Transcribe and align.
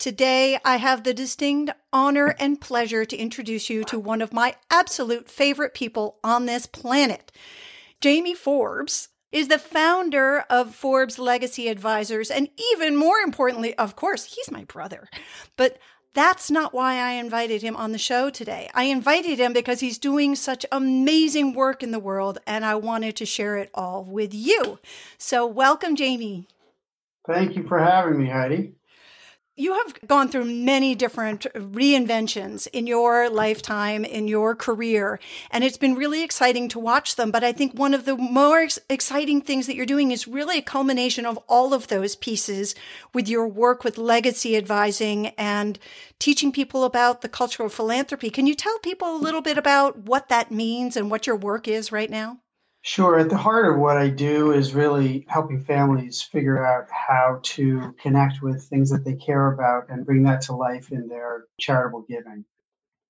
Today, 0.00 0.58
I 0.64 0.78
have 0.78 1.04
the 1.04 1.12
distinct 1.12 1.72
honor 1.92 2.34
and 2.38 2.58
pleasure 2.58 3.04
to 3.04 3.16
introduce 3.18 3.68
you 3.68 3.84
to 3.84 3.98
one 3.98 4.22
of 4.22 4.32
my 4.32 4.56
absolute 4.70 5.28
favorite 5.28 5.74
people 5.74 6.16
on 6.24 6.46
this 6.46 6.64
planet. 6.64 7.30
Jamie 8.00 8.34
Forbes 8.34 9.10
is 9.30 9.48
the 9.48 9.58
founder 9.58 10.46
of 10.48 10.74
Forbes 10.74 11.18
Legacy 11.18 11.68
Advisors. 11.68 12.30
And 12.30 12.48
even 12.72 12.96
more 12.96 13.18
importantly, 13.18 13.74
of 13.76 13.94
course, 13.94 14.24
he's 14.24 14.50
my 14.50 14.64
brother. 14.64 15.10
But 15.58 15.78
that's 16.14 16.50
not 16.50 16.72
why 16.72 16.94
I 16.94 17.12
invited 17.12 17.60
him 17.60 17.76
on 17.76 17.92
the 17.92 17.98
show 17.98 18.30
today. 18.30 18.70
I 18.72 18.84
invited 18.84 19.38
him 19.38 19.52
because 19.52 19.80
he's 19.80 19.98
doing 19.98 20.34
such 20.34 20.64
amazing 20.72 21.52
work 21.52 21.82
in 21.82 21.90
the 21.90 21.98
world 21.98 22.38
and 22.46 22.64
I 22.64 22.74
wanted 22.76 23.16
to 23.16 23.26
share 23.26 23.58
it 23.58 23.70
all 23.74 24.02
with 24.02 24.32
you. 24.32 24.78
So, 25.18 25.44
welcome, 25.44 25.94
Jamie. 25.94 26.48
Thank 27.26 27.54
you 27.54 27.68
for 27.68 27.78
having 27.78 28.16
me, 28.16 28.30
Heidi 28.30 28.72
you 29.60 29.74
have 29.74 30.08
gone 30.08 30.28
through 30.28 30.46
many 30.46 30.94
different 30.94 31.42
reinventions 31.54 32.66
in 32.72 32.86
your 32.86 33.28
lifetime, 33.28 34.06
in 34.06 34.26
your 34.26 34.54
career, 34.54 35.20
and 35.50 35.62
it's 35.62 35.76
been 35.76 35.94
really 35.94 36.22
exciting 36.22 36.66
to 36.70 36.78
watch 36.78 37.16
them. 37.16 37.30
But 37.30 37.44
I 37.44 37.52
think 37.52 37.74
one 37.74 37.92
of 37.92 38.06
the 38.06 38.16
more 38.16 38.66
exciting 38.88 39.42
things 39.42 39.66
that 39.66 39.76
you're 39.76 39.84
doing 39.84 40.12
is 40.12 40.26
really 40.26 40.58
a 40.58 40.62
culmination 40.62 41.26
of 41.26 41.38
all 41.46 41.74
of 41.74 41.88
those 41.88 42.16
pieces 42.16 42.74
with 43.12 43.28
your 43.28 43.46
work 43.46 43.84
with 43.84 43.98
legacy 43.98 44.56
advising 44.56 45.28
and 45.36 45.78
teaching 46.18 46.52
people 46.52 46.84
about 46.84 47.20
the 47.20 47.28
culture 47.28 47.62
of 47.62 47.74
philanthropy. 47.74 48.30
Can 48.30 48.46
you 48.46 48.54
tell 48.54 48.78
people 48.78 49.14
a 49.14 49.20
little 49.20 49.42
bit 49.42 49.58
about 49.58 49.98
what 49.98 50.30
that 50.30 50.50
means 50.50 50.96
and 50.96 51.10
what 51.10 51.26
your 51.26 51.36
work 51.36 51.68
is 51.68 51.92
right 51.92 52.10
now? 52.10 52.38
Sure. 52.82 53.18
At 53.18 53.28
the 53.28 53.36
heart 53.36 53.70
of 53.72 53.78
what 53.78 53.98
I 53.98 54.08
do 54.08 54.52
is 54.52 54.74
really 54.74 55.26
helping 55.28 55.60
families 55.60 56.22
figure 56.22 56.64
out 56.64 56.88
how 56.90 57.40
to 57.42 57.94
connect 58.00 58.40
with 58.42 58.62
things 58.64 58.90
that 58.90 59.04
they 59.04 59.14
care 59.14 59.52
about 59.52 59.88
and 59.90 60.06
bring 60.06 60.22
that 60.22 60.40
to 60.42 60.54
life 60.56 60.90
in 60.90 61.08
their 61.08 61.44
charitable 61.58 62.06
giving. 62.08 62.44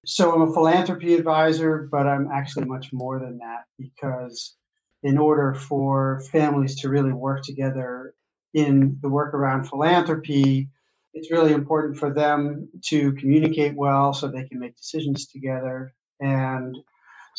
So 0.07 0.33
I'm 0.35 0.49
a 0.51 0.53
philanthropy 0.53 1.15
advisor, 1.15 1.89
but 1.91 2.07
I'm 2.07 2.29
actually 2.33 2.67
much 2.67 2.93
more 2.93 3.19
than 3.21 3.39
that 3.39 3.65
because 3.79 4.57
in 5.03 5.19
order 5.19 5.55
for 5.55 6.23
families 6.33 6.81
to 6.81 6.89
really 6.89 7.13
work 7.13 7.43
together 7.45 8.15
in 8.55 8.99
the 9.03 9.09
work 9.09 9.35
around 9.35 9.65
philanthropy, 9.69 10.69
it's 11.15 11.31
really 11.31 11.53
important 11.53 11.99
for 11.99 12.13
them 12.13 12.69
to 12.87 13.13
communicate 13.15 13.77
well 13.77 14.13
so 14.15 14.29
they 14.29 14.47
can 14.49 14.59
make 14.61 14.77
decisions 14.77 15.27
together 15.27 15.93
and 16.21 16.77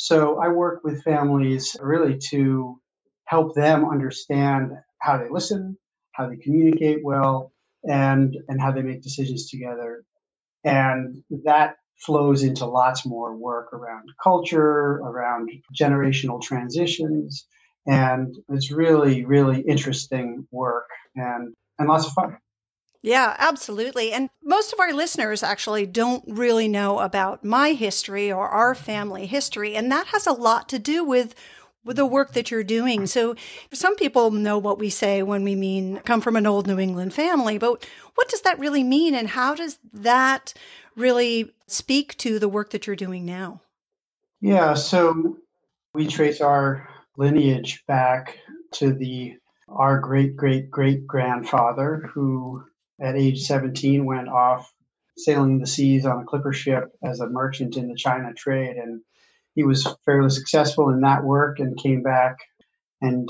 so 0.02 0.40
I 0.40 0.48
work 0.48 0.84
with 0.84 1.04
families 1.04 1.78
really 1.80 2.18
to 2.32 2.82
help 3.26 3.54
them 3.54 3.88
understand 3.88 4.72
how 4.98 5.20
they 5.20 5.30
listen, 5.30 5.78
how 6.14 6.28
they 6.28 6.38
communicate 6.38 7.02
well, 7.04 7.54
and 7.88 8.36
and 8.48 8.60
how 8.60 8.72
they 8.72 8.82
make 8.82 9.04
decisions 9.04 9.48
together. 9.52 10.04
And 10.64 11.24
that 11.46 11.76
flows 12.04 12.42
into 12.42 12.66
lots 12.66 13.06
more 13.06 13.38
work 13.38 13.74
around 13.74 14.10
culture, 14.24 14.96
around 15.04 15.52
generational 15.80 16.42
transitions, 16.42 17.46
and 17.86 18.36
it's 18.50 18.72
really 18.72 19.24
really 19.24 19.62
interesting 19.62 20.48
work 20.50 20.90
and 21.16 21.54
and 21.78 21.88
lots 21.88 22.08
of 22.08 22.14
fun. 22.14 22.38
Yeah, 23.04 23.36
absolutely. 23.40 24.12
And 24.12 24.30
most 24.44 24.74
of 24.74 24.80
our 24.80 24.94
listeners 24.94 25.42
actually 25.42 25.88
don't 25.88 26.24
really 26.28 26.68
know 26.68 27.00
about 27.00 27.44
my 27.44 27.74
history 27.74 28.32
or 28.32 28.48
our 28.48 28.76
family 28.76 29.26
history. 29.26 29.76
And 29.76 29.92
that 29.92 30.08
has 30.08 30.28
a 30.28 30.34
lot 30.34 30.70
to 30.70 30.80
do 30.80 31.04
with 31.04 31.34
the 31.84 32.06
work 32.06 32.34
that 32.34 32.52
you're 32.52 32.64
doing. 32.64 33.08
So 33.08 33.36
some 33.74 33.96
people 33.96 34.30
know 34.30 34.60
what 34.60 34.78
we 34.78 34.92
say 34.92 35.24
when 35.24 35.44
we 35.44 35.56
mean 35.56 35.98
come 36.06 36.22
from 36.22 36.36
an 36.36 36.46
old 36.46 36.68
New 36.68 36.78
England 36.78 37.14
family, 37.14 37.58
but 37.58 37.88
what 38.14 38.30
does 38.30 38.42
that 38.42 38.60
really 38.60 38.84
mean 38.84 39.16
and 39.16 39.30
how 39.30 39.56
does 39.56 39.80
that 39.92 40.54
really 40.96 41.52
speak 41.66 42.16
to 42.18 42.38
the 42.38 42.50
work 42.50 42.70
that 42.70 42.86
you're 42.86 42.96
doing 42.96 43.26
now? 43.26 43.62
Yeah, 44.42 44.76
so 44.76 45.38
we 45.94 46.06
trace 46.06 46.40
our 46.40 46.88
lineage 47.18 47.84
back 47.88 48.38
to 48.74 48.94
the 48.94 49.34
our 49.68 50.00
great 50.00 50.36
great 50.36 50.70
great 50.70 51.08
grandfather 51.08 52.10
who 52.14 52.64
at 53.02 53.16
age 53.16 53.42
17 53.42 54.06
went 54.06 54.30
off 54.30 54.72
sailing 55.18 55.60
the 55.60 55.68
seas 55.68 56.06
on 56.06 56.22
a 56.22 56.26
clipper 56.26 56.54
ship 56.54 56.92
as 57.04 57.20
a 57.20 57.30
merchant 57.30 57.78
in 57.78 57.88
the 57.88 57.96
China 57.96 58.34
trade. 58.34 58.78
And 58.78 59.02
he 59.56 59.64
was 59.64 59.88
fairly 60.06 60.30
successful 60.30 60.90
in 60.90 61.02
that 61.02 61.24
work 61.24 61.60
and 61.60 61.78
came 61.78 62.04
back 62.04 62.38
and 63.02 63.30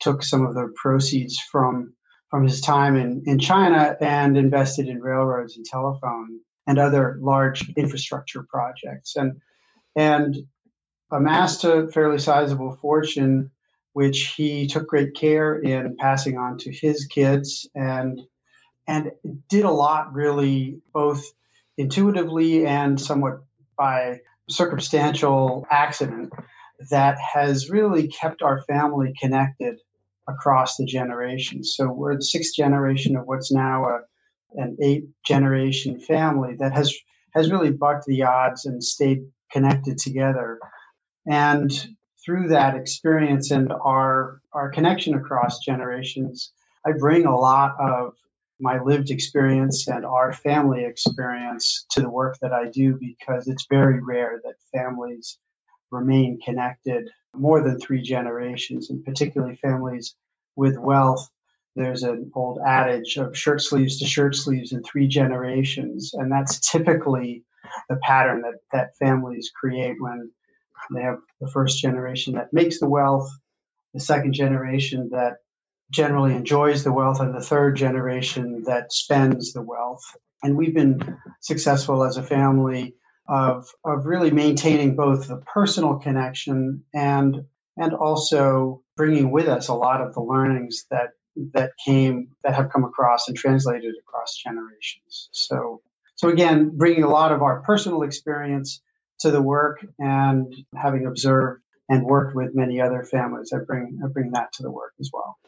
took 0.00 0.22
some 0.22 0.44
of 0.44 0.54
the 0.54 0.72
proceeds 0.76 1.38
from 1.38 1.94
from 2.30 2.44
his 2.44 2.60
time 2.60 2.94
in, 2.94 3.24
in 3.26 3.40
China 3.40 3.96
and 4.00 4.36
invested 4.36 4.86
in 4.86 5.00
railroads 5.00 5.56
and 5.56 5.66
telephone 5.66 6.38
and 6.68 6.78
other 6.78 7.18
large 7.20 7.68
infrastructure 7.76 8.46
projects 8.48 9.16
and 9.16 9.40
and 9.96 10.36
amassed 11.10 11.64
a 11.64 11.88
fairly 11.88 12.18
sizable 12.18 12.76
fortune 12.76 13.50
which 13.92 14.34
he 14.36 14.68
took 14.68 14.86
great 14.86 15.14
care 15.14 15.58
in 15.58 15.96
passing 15.96 16.38
on 16.38 16.56
to 16.56 16.72
his 16.72 17.06
kids 17.06 17.68
and 17.74 18.20
and 18.86 19.12
did 19.48 19.64
a 19.64 19.70
lot 19.70 20.12
really 20.12 20.80
both 20.92 21.24
intuitively 21.76 22.66
and 22.66 23.00
somewhat 23.00 23.42
by 23.76 24.20
circumstantial 24.48 25.66
accident 25.70 26.32
that 26.90 27.18
has 27.18 27.70
really 27.70 28.08
kept 28.08 28.42
our 28.42 28.62
family 28.62 29.12
connected 29.20 29.78
across 30.28 30.76
the 30.76 30.84
generations. 30.84 31.74
So 31.76 31.90
we're 31.90 32.16
the 32.16 32.22
sixth 32.22 32.54
generation 32.54 33.16
of 33.16 33.26
what's 33.26 33.52
now 33.52 33.84
a, 33.84 34.00
an 34.54 34.76
eight 34.82 35.04
generation 35.24 36.00
family 36.00 36.56
that 36.58 36.72
has 36.72 36.94
has 37.34 37.50
really 37.50 37.70
bucked 37.70 38.06
the 38.06 38.24
odds 38.24 38.66
and 38.66 38.82
stayed 38.82 39.20
connected 39.52 39.98
together. 39.98 40.58
And 41.26 41.70
through 42.24 42.48
that 42.48 42.74
experience 42.74 43.50
and 43.50 43.72
our 43.72 44.40
our 44.52 44.70
connection 44.70 45.14
across 45.14 45.60
generations, 45.60 46.52
I 46.86 46.92
bring 46.98 47.26
a 47.26 47.36
lot 47.36 47.76
of 47.80 48.14
my 48.60 48.80
lived 48.80 49.10
experience 49.10 49.88
and 49.88 50.04
our 50.04 50.32
family 50.32 50.84
experience 50.84 51.86
to 51.90 52.00
the 52.00 52.10
work 52.10 52.36
that 52.42 52.52
I 52.52 52.68
do 52.70 52.98
because 53.00 53.48
it's 53.48 53.66
very 53.70 54.00
rare 54.02 54.40
that 54.44 54.54
families 54.72 55.38
remain 55.90 56.38
connected 56.44 57.08
more 57.34 57.62
than 57.62 57.78
three 57.80 58.02
generations, 58.02 58.90
and 58.90 59.04
particularly 59.04 59.56
families 59.56 60.14
with 60.56 60.78
wealth. 60.78 61.28
There's 61.76 62.02
an 62.02 62.30
old 62.34 62.58
adage 62.66 63.16
of 63.16 63.36
shirt 63.36 63.62
sleeves 63.62 63.98
to 64.00 64.06
shirt 64.06 64.34
sleeves 64.34 64.72
in 64.72 64.82
three 64.82 65.06
generations, 65.06 66.12
and 66.14 66.30
that's 66.30 66.70
typically 66.70 67.44
the 67.88 67.96
pattern 68.02 68.42
that, 68.42 68.54
that 68.72 68.96
families 68.98 69.50
create 69.54 69.96
when 70.00 70.30
they 70.92 71.02
have 71.02 71.18
the 71.40 71.50
first 71.50 71.80
generation 71.80 72.34
that 72.34 72.52
makes 72.52 72.80
the 72.80 72.88
wealth, 72.88 73.30
the 73.94 74.00
second 74.00 74.32
generation 74.32 75.08
that 75.12 75.36
generally 75.90 76.34
enjoys 76.34 76.84
the 76.84 76.92
wealth 76.92 77.20
and 77.20 77.34
the 77.34 77.40
third 77.40 77.76
generation 77.76 78.64
that 78.64 78.92
spends 78.92 79.52
the 79.52 79.62
wealth. 79.62 80.04
And 80.42 80.56
we've 80.56 80.74
been 80.74 81.18
successful 81.40 82.04
as 82.04 82.16
a 82.16 82.22
family 82.22 82.94
of, 83.28 83.68
of 83.84 84.06
really 84.06 84.30
maintaining 84.30 84.96
both 84.96 85.28
the 85.28 85.38
personal 85.38 85.96
connection 85.96 86.84
and 86.94 87.44
and 87.76 87.94
also 87.94 88.82
bringing 88.96 89.30
with 89.30 89.48
us 89.48 89.68
a 89.68 89.74
lot 89.74 90.02
of 90.02 90.12
the 90.14 90.20
learnings 90.20 90.86
that 90.90 91.10
that 91.54 91.72
came 91.84 92.28
that 92.42 92.54
have 92.54 92.70
come 92.70 92.84
across 92.84 93.28
and 93.28 93.36
translated 93.36 93.94
across 93.98 94.36
generations. 94.36 95.28
So 95.32 95.80
so 96.16 96.28
again, 96.28 96.76
bringing 96.76 97.04
a 97.04 97.08
lot 97.08 97.32
of 97.32 97.42
our 97.42 97.62
personal 97.62 98.02
experience 98.02 98.82
to 99.20 99.30
the 99.30 99.40
work 99.40 99.84
and 99.98 100.54
having 100.74 101.06
observed 101.06 101.62
and 101.88 102.04
worked 102.04 102.34
with 102.34 102.54
many 102.54 102.80
other 102.80 103.04
families, 103.04 103.52
I 103.54 103.58
bring 103.58 104.00
I 104.04 104.08
bring 104.08 104.32
that 104.32 104.52
to 104.54 104.62
the 104.62 104.70
work 104.70 104.92
as 105.00 105.10
well. 105.12 105.38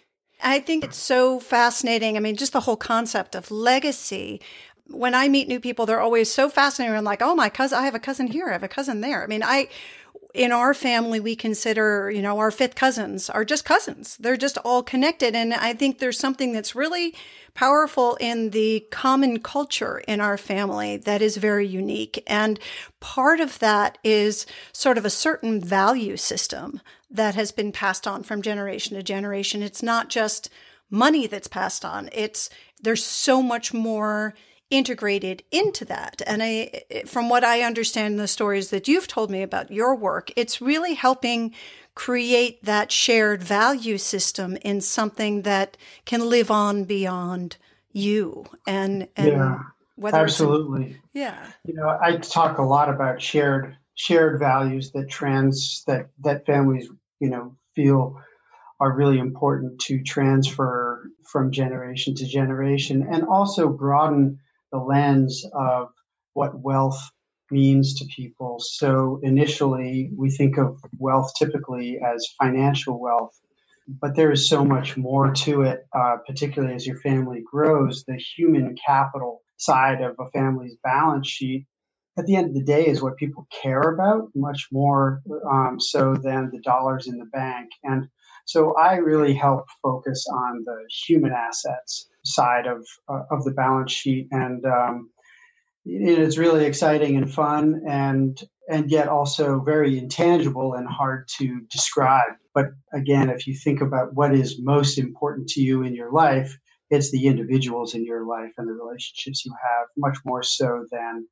I 0.42 0.58
think 0.58 0.84
it's 0.84 0.96
so 0.96 1.38
fascinating. 1.40 2.16
I 2.16 2.20
mean, 2.20 2.36
just 2.36 2.52
the 2.52 2.60
whole 2.60 2.76
concept 2.76 3.34
of 3.34 3.50
legacy. 3.50 4.40
When 4.88 5.14
I 5.14 5.28
meet 5.28 5.48
new 5.48 5.60
people, 5.60 5.86
they're 5.86 6.00
always 6.00 6.32
so 6.32 6.48
fascinated. 6.48 6.96
I'm 6.96 7.04
like, 7.04 7.22
oh, 7.22 7.34
my 7.34 7.48
cousin, 7.48 7.78
I 7.78 7.82
have 7.82 7.94
a 7.94 8.00
cousin 8.00 8.26
here, 8.26 8.48
I 8.48 8.52
have 8.52 8.62
a 8.62 8.68
cousin 8.68 9.00
there. 9.00 9.22
I 9.22 9.26
mean, 9.26 9.42
I, 9.42 9.68
in 10.34 10.50
our 10.50 10.72
family, 10.72 11.20
we 11.20 11.36
consider, 11.36 12.10
you 12.10 12.22
know, 12.22 12.38
our 12.38 12.50
fifth 12.50 12.74
cousins 12.74 13.28
are 13.28 13.44
just 13.44 13.64
cousins. 13.64 14.16
They're 14.16 14.36
just 14.36 14.56
all 14.58 14.82
connected. 14.82 15.34
And 15.34 15.52
I 15.52 15.74
think 15.74 15.98
there's 15.98 16.18
something 16.18 16.52
that's 16.52 16.74
really 16.74 17.14
powerful 17.54 18.16
in 18.16 18.50
the 18.50 18.86
common 18.90 19.40
culture 19.40 20.02
in 20.08 20.20
our 20.20 20.38
family 20.38 20.96
that 20.96 21.20
is 21.20 21.36
very 21.36 21.66
unique. 21.66 22.22
And 22.26 22.58
part 22.98 23.40
of 23.40 23.58
that 23.58 23.98
is 24.02 24.46
sort 24.72 24.96
of 24.96 25.04
a 25.04 25.10
certain 25.10 25.60
value 25.60 26.16
system 26.16 26.80
that 27.10 27.34
has 27.34 27.52
been 27.52 27.70
passed 27.70 28.06
on 28.06 28.22
from 28.22 28.40
generation 28.40 28.96
to 28.96 29.02
generation. 29.02 29.62
It's 29.62 29.82
not 29.82 30.08
just 30.08 30.48
money 30.88 31.26
that's 31.26 31.48
passed 31.48 31.84
on. 31.84 32.08
It's, 32.10 32.48
there's 32.80 33.04
so 33.04 33.42
much 33.42 33.74
more 33.74 34.34
integrated 34.72 35.44
into 35.50 35.84
that. 35.84 36.22
And 36.26 36.42
I, 36.42 36.82
from 37.06 37.28
what 37.28 37.44
I 37.44 37.60
understand 37.60 38.18
the 38.18 38.26
stories 38.26 38.70
that 38.70 38.88
you've 38.88 39.06
told 39.06 39.30
me 39.30 39.42
about 39.42 39.70
your 39.70 39.94
work, 39.94 40.32
it's 40.34 40.62
really 40.62 40.94
helping 40.94 41.54
create 41.94 42.64
that 42.64 42.90
shared 42.90 43.42
value 43.42 43.98
system 43.98 44.56
in 44.62 44.80
something 44.80 45.42
that 45.42 45.76
can 46.06 46.28
live 46.28 46.50
on 46.50 46.84
beyond 46.84 47.58
you. 47.92 48.46
And, 48.66 49.08
and 49.14 49.28
yeah, 49.28 49.58
absolutely. 50.10 50.96
yeah. 51.12 51.46
You 51.66 51.74
know, 51.74 51.98
I 52.00 52.16
talk 52.16 52.56
a 52.56 52.62
lot 52.62 52.88
about 52.88 53.20
shared, 53.20 53.76
shared 53.94 54.38
values 54.38 54.90
that 54.92 55.10
trans, 55.10 55.84
that, 55.86 56.08
that 56.20 56.46
families, 56.46 56.88
you 57.20 57.28
know, 57.28 57.56
feel 57.74 58.18
are 58.80 58.96
really 58.96 59.18
important 59.18 59.78
to 59.80 60.02
transfer 60.02 61.10
from 61.30 61.52
generation 61.52 62.14
to 62.14 62.26
generation 62.26 63.06
and 63.08 63.22
also 63.24 63.68
broaden 63.68 64.38
the 64.72 64.78
lens 64.78 65.44
of 65.52 65.88
what 66.32 66.58
wealth 66.58 67.00
means 67.50 67.94
to 67.94 68.06
people. 68.06 68.58
So 68.58 69.20
initially, 69.22 70.10
we 70.16 70.30
think 70.30 70.56
of 70.56 70.80
wealth 70.98 71.32
typically 71.38 72.00
as 72.00 72.34
financial 72.40 72.98
wealth, 72.98 73.38
but 74.00 74.16
there 74.16 74.32
is 74.32 74.48
so 74.48 74.64
much 74.64 74.96
more 74.96 75.32
to 75.32 75.62
it, 75.62 75.86
uh, 75.94 76.16
particularly 76.26 76.74
as 76.74 76.86
your 76.86 76.98
family 77.00 77.42
grows. 77.44 78.04
The 78.04 78.16
human 78.16 78.74
capital 78.84 79.42
side 79.58 80.00
of 80.00 80.16
a 80.18 80.30
family's 80.30 80.76
balance 80.82 81.28
sheet, 81.28 81.66
at 82.18 82.26
the 82.26 82.36
end 82.36 82.48
of 82.48 82.54
the 82.54 82.64
day, 82.64 82.86
is 82.86 83.02
what 83.02 83.16
people 83.16 83.46
care 83.50 83.82
about 83.82 84.30
much 84.34 84.68
more 84.72 85.22
um, 85.50 85.78
so 85.78 86.14
than 86.14 86.50
the 86.50 86.60
dollars 86.60 87.06
in 87.06 87.18
the 87.18 87.26
bank. 87.26 87.68
And 87.84 88.08
so 88.44 88.74
I 88.74 88.96
really 88.96 89.34
help 89.34 89.66
focus 89.82 90.26
on 90.32 90.64
the 90.64 90.78
human 91.06 91.32
assets 91.32 92.08
side 92.24 92.66
of 92.66 92.86
uh, 93.08 93.22
of 93.30 93.44
the 93.44 93.52
balance 93.52 93.92
sheet, 93.92 94.28
and 94.30 94.64
um, 94.64 95.10
it's 95.84 96.38
really 96.38 96.64
exciting 96.64 97.16
and 97.16 97.32
fun, 97.32 97.82
and 97.88 98.42
and 98.68 98.90
yet 98.90 99.08
also 99.08 99.60
very 99.60 99.98
intangible 99.98 100.74
and 100.74 100.86
hard 100.88 101.28
to 101.38 101.60
describe. 101.70 102.32
But 102.54 102.66
again, 102.92 103.30
if 103.30 103.46
you 103.46 103.54
think 103.54 103.80
about 103.80 104.14
what 104.14 104.34
is 104.34 104.60
most 104.62 104.98
important 104.98 105.48
to 105.48 105.60
you 105.60 105.82
in 105.82 105.94
your 105.94 106.12
life, 106.12 106.56
it's 106.90 107.10
the 107.10 107.26
individuals 107.26 107.94
in 107.94 108.04
your 108.04 108.26
life 108.26 108.52
and 108.58 108.68
the 108.68 108.72
relationships 108.72 109.44
you 109.44 109.52
have, 109.52 109.88
much 109.96 110.18
more 110.24 110.42
so 110.42 110.86
than 110.90 111.26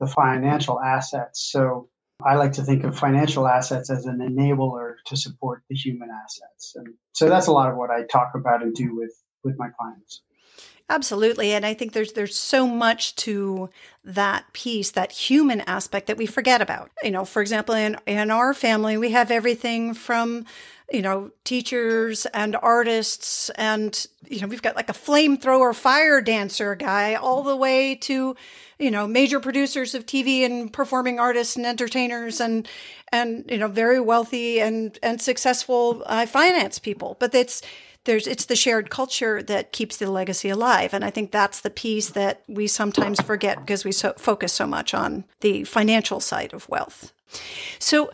the 0.00 0.06
financial 0.06 0.80
assets. 0.80 1.48
So 1.50 1.88
I 2.24 2.34
like 2.34 2.52
to 2.52 2.62
think 2.62 2.84
of 2.84 2.98
financial 2.98 3.46
assets 3.46 3.90
as 3.90 4.06
an 4.06 4.18
enabler 4.18 4.94
to 5.06 5.16
support 5.16 5.62
the 5.68 5.76
human 5.76 6.08
assets. 6.10 6.74
And 6.74 6.94
so 7.12 7.28
that's 7.28 7.46
a 7.46 7.52
lot 7.52 7.70
of 7.70 7.76
what 7.76 7.90
I 7.90 8.02
talk 8.04 8.32
about 8.34 8.62
and 8.62 8.74
do 8.74 8.94
with 8.96 9.12
with 9.44 9.56
my 9.58 9.68
clients. 9.78 10.22
Absolutely. 10.88 11.52
And 11.52 11.66
I 11.66 11.74
think 11.74 11.92
there's 11.92 12.12
there's 12.12 12.36
so 12.36 12.66
much 12.66 13.16
to 13.16 13.70
that 14.04 14.52
piece, 14.52 14.92
that 14.92 15.10
human 15.10 15.60
aspect 15.62 16.06
that 16.06 16.16
we 16.16 16.26
forget 16.26 16.62
about. 16.62 16.90
You 17.02 17.10
know, 17.10 17.24
for 17.24 17.42
example, 17.42 17.74
in 17.74 17.96
in 18.06 18.30
our 18.30 18.54
family, 18.54 18.96
we 18.96 19.10
have 19.10 19.30
everything 19.32 19.94
from 19.94 20.44
you 20.92 21.02
know, 21.02 21.32
teachers 21.42 22.26
and 22.26 22.54
artists 22.62 23.50
and, 23.56 24.06
you 24.28 24.40
know, 24.40 24.46
we've 24.46 24.62
got 24.62 24.76
like 24.76 24.88
a 24.88 24.92
flamethrower 24.92 25.74
fire 25.74 26.20
dancer 26.20 26.76
guy 26.76 27.16
all 27.16 27.42
the 27.42 27.56
way 27.56 27.96
to, 27.96 28.36
you 28.78 28.88
know, 28.92 29.04
major 29.04 29.40
producers 29.40 29.96
of 29.96 30.06
TV 30.06 30.46
and 30.46 30.72
performing 30.72 31.18
artists 31.18 31.56
and 31.56 31.66
entertainers 31.66 32.40
and, 32.40 32.68
and, 33.10 33.44
you 33.50 33.58
know, 33.58 33.66
very 33.66 33.98
wealthy 33.98 34.60
and, 34.60 34.96
and 35.02 35.20
successful 35.20 36.04
uh, 36.06 36.24
finance 36.24 36.78
people. 36.78 37.16
But 37.18 37.34
it's, 37.34 37.62
there's 38.06 38.26
it's 38.26 38.46
the 38.46 38.56
shared 38.56 38.90
culture 38.90 39.42
that 39.42 39.72
keeps 39.72 39.98
the 39.98 40.10
legacy 40.10 40.48
alive. 40.48 40.94
And 40.94 41.04
i 41.04 41.10
think 41.10 41.30
that's 41.30 41.60
the 41.60 41.70
piece 41.70 42.10
that 42.10 42.42
we 42.48 42.66
sometimes 42.66 43.20
forget 43.20 43.58
because 43.60 43.84
we 43.84 43.92
so, 43.92 44.14
focus 44.16 44.52
so 44.52 44.66
much 44.66 44.94
on 44.94 45.24
the 45.40 45.64
financial 45.64 46.20
side 46.20 46.54
of 46.54 46.68
wealth. 46.68 47.12
So 47.78 48.10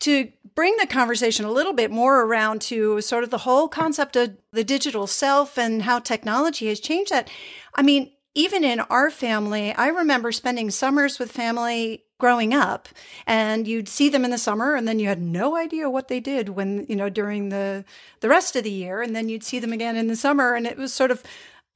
to 0.00 0.32
bring 0.54 0.76
the 0.78 0.86
conversation 0.86 1.44
a 1.44 1.50
little 1.50 1.72
bit 1.72 1.90
more 1.90 2.22
around 2.22 2.60
to 2.60 3.00
sort 3.00 3.24
of 3.24 3.30
the 3.30 3.38
whole 3.38 3.68
concept 3.68 4.16
of 4.16 4.36
the 4.52 4.64
digital 4.64 5.06
self 5.06 5.56
and 5.56 5.82
how 5.82 5.98
technology 5.98 6.68
has 6.68 6.80
changed 6.80 7.10
that 7.10 7.30
i 7.74 7.82
mean 7.82 8.10
even 8.34 8.64
in 8.64 8.80
our 8.80 9.10
family 9.10 9.72
i 9.74 9.88
remember 9.88 10.32
spending 10.32 10.70
summers 10.70 11.18
with 11.18 11.30
family 11.30 12.04
growing 12.22 12.54
up 12.54 12.88
and 13.26 13.66
you'd 13.66 13.88
see 13.88 14.08
them 14.08 14.24
in 14.24 14.30
the 14.30 14.38
summer 14.38 14.76
and 14.76 14.86
then 14.86 15.00
you 15.00 15.08
had 15.08 15.20
no 15.20 15.56
idea 15.56 15.90
what 15.90 16.06
they 16.06 16.20
did 16.20 16.50
when 16.50 16.86
you 16.88 16.94
know 16.94 17.08
during 17.08 17.48
the 17.48 17.84
the 18.20 18.28
rest 18.28 18.54
of 18.54 18.62
the 18.62 18.70
year 18.70 19.02
and 19.02 19.16
then 19.16 19.28
you'd 19.28 19.42
see 19.42 19.58
them 19.58 19.72
again 19.72 19.96
in 19.96 20.06
the 20.06 20.14
summer 20.14 20.54
and 20.54 20.64
it 20.64 20.78
was 20.78 20.94
sort 20.94 21.10
of 21.10 21.20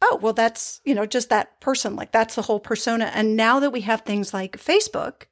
oh 0.03 0.21
well 0.23 0.33
that's 0.33 0.81
you 0.85 0.95
know 0.95 1.05
just 1.05 1.31
that 1.31 1.61
person 1.61 1.97
like 1.97 2.13
that's 2.13 2.37
the 2.37 2.43
whole 2.43 2.61
persona 2.61 3.07
and 3.13 3.37
now 3.37 3.59
that 3.59 3.73
we 3.73 3.81
have 3.81 4.03
things 4.03 4.33
like 4.33 4.57
facebook 4.57 5.25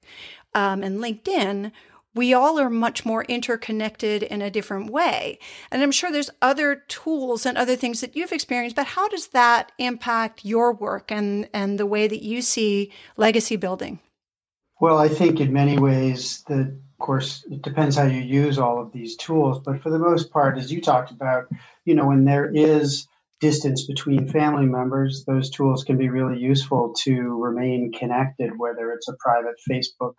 um, 0.53 0.83
and 0.83 0.99
linkedin 0.99 1.71
we 2.13 2.35
all 2.35 2.59
are 2.59 2.71
much 2.71 3.07
more 3.07 3.25
interconnected 3.25 4.23
in 4.23 4.41
a 4.41 4.49
different 4.49 4.89
way. 4.89 5.37
And 5.73 5.83
I'm 5.83 5.91
sure 5.91 6.13
there's 6.13 6.31
other 6.41 6.77
tools 6.87 7.45
and 7.45 7.59
other 7.59 7.75
things 7.75 8.01
that 8.03 8.15
you've 8.15 8.31
experienced, 8.31 8.77
but 8.77 8.87
how 8.87 9.09
does 9.09 9.27
that 9.29 9.73
impact 9.79 10.45
your 10.45 10.73
work 10.73 11.11
and, 11.11 11.49
and 11.53 11.77
the 11.77 11.87
way 11.87 12.07
that 12.07 12.23
you 12.23 12.41
see 12.41 12.93
legacy 13.17 13.57
building? 13.57 13.99
Well, 14.81 14.99
I 14.99 15.09
think 15.09 15.41
in 15.41 15.53
many 15.53 15.79
ways 15.79 16.43
that, 16.49 16.67
of 16.69 16.99
course, 16.99 17.45
it 17.51 17.63
depends 17.63 17.97
how 17.97 18.07
you 18.07 18.21
use 18.21 18.59
all 18.59 18.81
of 18.81 18.93
these 18.93 19.17
tools. 19.17 19.61
But 19.65 19.83
for 19.83 19.91
the 19.91 19.99
most 19.99 20.31
part, 20.33 20.59
as 20.59 20.73
you 20.73 20.81
talked 20.81 21.11
about, 21.11 21.47
you 21.85 21.95
know, 21.95 22.07
when 22.07 22.25
there 22.25 22.51
is 22.53 23.07
distance 23.41 23.87
between 23.87 24.29
family 24.29 24.67
members, 24.67 25.25
those 25.27 25.51
tools 25.51 25.85
can 25.85 25.97
be 25.97 26.09
really 26.09 26.39
useful 26.39 26.95
to 27.05 27.13
remain 27.41 27.93
connected, 27.93 28.53
whether 28.57 28.91
it's 28.93 29.09
a 29.09 29.17
private 29.21 29.57
Facebook 29.71 30.15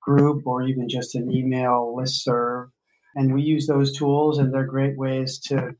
group 0.00 0.46
or 0.46 0.62
even 0.62 0.88
just 0.88 1.14
an 1.14 1.30
email 1.30 1.94
list 1.96 2.24
serve. 2.24 2.68
And 3.14 3.32
we 3.32 3.42
use 3.42 3.66
those 3.66 3.96
tools, 3.96 4.38
and 4.38 4.52
they're 4.52 4.64
great 4.64 4.96
ways 4.96 5.38
to 5.48 5.74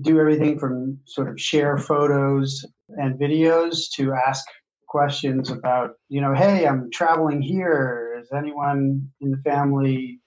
do 0.00 0.18
everything 0.18 0.58
from 0.58 1.00
sort 1.04 1.28
of 1.28 1.40
share 1.40 1.78
photos 1.78 2.64
and 2.88 3.18
videos 3.18 3.90
to 3.96 4.12
ask 4.12 4.44
questions 4.94 5.50
about, 5.50 5.90
you 6.08 6.20
know, 6.20 6.34
hey, 6.34 6.68
I'm 6.68 6.88
traveling 6.92 7.42
here. 7.42 8.16
Is 8.20 8.30
anyone 8.32 9.10
in 9.20 9.32
the 9.32 9.42
family 9.50 10.20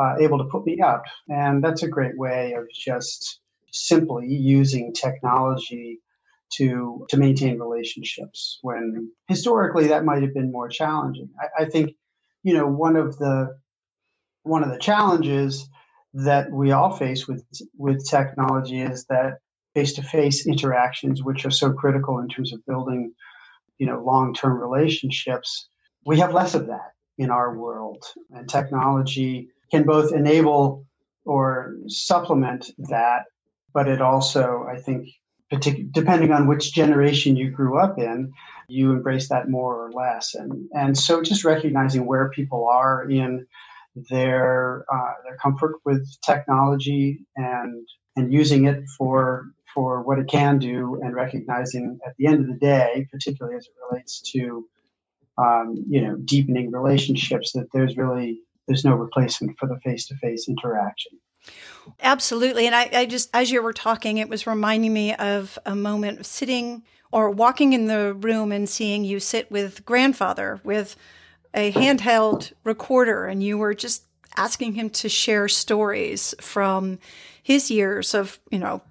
uh, 0.00 0.14
able 0.20 0.38
to 0.38 0.44
put 0.44 0.64
me 0.64 0.80
up? 0.80 1.02
And 1.28 1.64
that's 1.64 1.82
a 1.82 1.94
great 1.96 2.16
way 2.16 2.52
of 2.52 2.64
just 2.72 3.40
simply 3.72 4.28
using 4.28 4.92
technology 4.92 5.98
to 6.56 7.04
to 7.10 7.16
maintain 7.16 7.58
relationships 7.58 8.38
when 8.62 9.10
historically 9.26 9.88
that 9.88 10.04
might 10.04 10.22
have 10.22 10.34
been 10.38 10.52
more 10.52 10.68
challenging. 10.68 11.30
I, 11.42 11.62
I 11.62 11.64
think, 11.72 11.86
you 12.44 12.54
know, 12.56 12.68
one 12.68 12.96
of 13.04 13.18
the 13.18 13.58
one 14.44 14.62
of 14.62 14.70
the 14.70 14.78
challenges 14.90 15.68
that 16.28 16.52
we 16.52 16.70
all 16.70 16.92
face 16.96 17.26
with 17.26 17.42
with 17.76 18.08
technology 18.08 18.80
is 18.80 19.06
that 19.06 19.38
face-to-face 19.74 20.46
interactions, 20.46 21.20
which 21.20 21.44
are 21.44 21.56
so 21.62 21.72
critical 21.72 22.20
in 22.20 22.28
terms 22.28 22.52
of 22.54 22.64
building 22.64 23.12
you 23.78 23.86
know 23.86 24.02
long-term 24.02 24.60
relationships 24.60 25.68
we 26.06 26.18
have 26.18 26.34
less 26.34 26.54
of 26.54 26.66
that 26.66 26.92
in 27.16 27.30
our 27.30 27.56
world. 27.56 28.04
And 28.30 28.46
technology 28.48 29.48
can 29.70 29.84
both 29.84 30.12
enable 30.12 30.84
or 31.24 31.76
supplement 31.88 32.70
that 32.90 33.22
but 33.72 33.88
it 33.88 34.02
also 34.02 34.66
i 34.70 34.78
think 34.78 35.08
partic- 35.50 35.90
depending 35.90 36.32
on 36.32 36.46
which 36.46 36.74
generation 36.74 37.34
you 37.34 37.50
grew 37.50 37.78
up 37.78 37.98
in 37.98 38.30
you 38.68 38.92
embrace 38.92 39.28
that 39.28 39.48
more 39.48 39.86
or 39.86 39.92
less. 39.92 40.34
And 40.34 40.68
and 40.74 40.96
so 40.96 41.22
just 41.22 41.44
recognizing 41.44 42.06
where 42.06 42.30
people 42.30 42.68
are 42.68 43.08
in 43.08 43.46
their 44.10 44.84
uh, 44.92 45.12
their 45.24 45.36
comfort 45.36 45.76
with 45.84 46.06
technology 46.24 47.26
and 47.36 47.86
and 48.16 48.32
using 48.32 48.66
it 48.66 48.84
for 48.96 49.46
for 49.74 50.02
what 50.02 50.18
it 50.18 50.28
can 50.28 50.58
do 50.58 51.00
and 51.02 51.14
recognizing 51.14 51.98
at 52.06 52.14
the 52.16 52.26
end 52.26 52.40
of 52.40 52.46
the 52.46 52.54
day, 52.54 53.06
particularly 53.10 53.56
as 53.56 53.66
it 53.66 53.72
relates 53.90 54.20
to 54.32 54.66
um, 55.36 55.84
you 55.88 56.00
know 56.00 56.16
deepening 56.24 56.70
relationships, 56.70 57.52
that 57.52 57.66
there's 57.72 57.96
really 57.96 58.40
there's 58.66 58.84
no 58.84 58.94
replacement 58.94 59.58
for 59.58 59.66
the 59.66 59.78
face-to-face 59.80 60.48
interaction. 60.48 61.12
Absolutely. 62.00 62.66
And 62.66 62.74
I, 62.74 62.88
I, 62.92 63.06
just, 63.06 63.28
as 63.34 63.50
you 63.50 63.62
were 63.62 63.74
talking, 63.74 64.18
it 64.18 64.28
was 64.28 64.46
reminding 64.46 64.92
me 64.92 65.14
of 65.14 65.58
a 65.66 65.76
moment 65.76 66.20
of 66.20 66.26
sitting 66.26 66.82
or 67.12 67.30
walking 67.30 67.74
in 67.74 67.86
the 67.86 68.14
room 68.14 68.52
and 68.52 68.68
seeing 68.68 69.04
you 69.04 69.20
sit 69.20 69.50
with 69.50 69.84
grandfather 69.84 70.60
with 70.64 70.96
a 71.52 71.72
handheld 71.72 72.52
recorder 72.64 73.26
and 73.26 73.42
you 73.42 73.58
were 73.58 73.74
just 73.74 74.04
asking 74.36 74.74
him 74.74 74.90
to 74.90 75.08
share 75.08 75.46
stories 75.46 76.34
from 76.40 76.98
his 77.42 77.70
years 77.70 78.14
of, 78.14 78.40
you 78.50 78.58
know, 78.58 78.82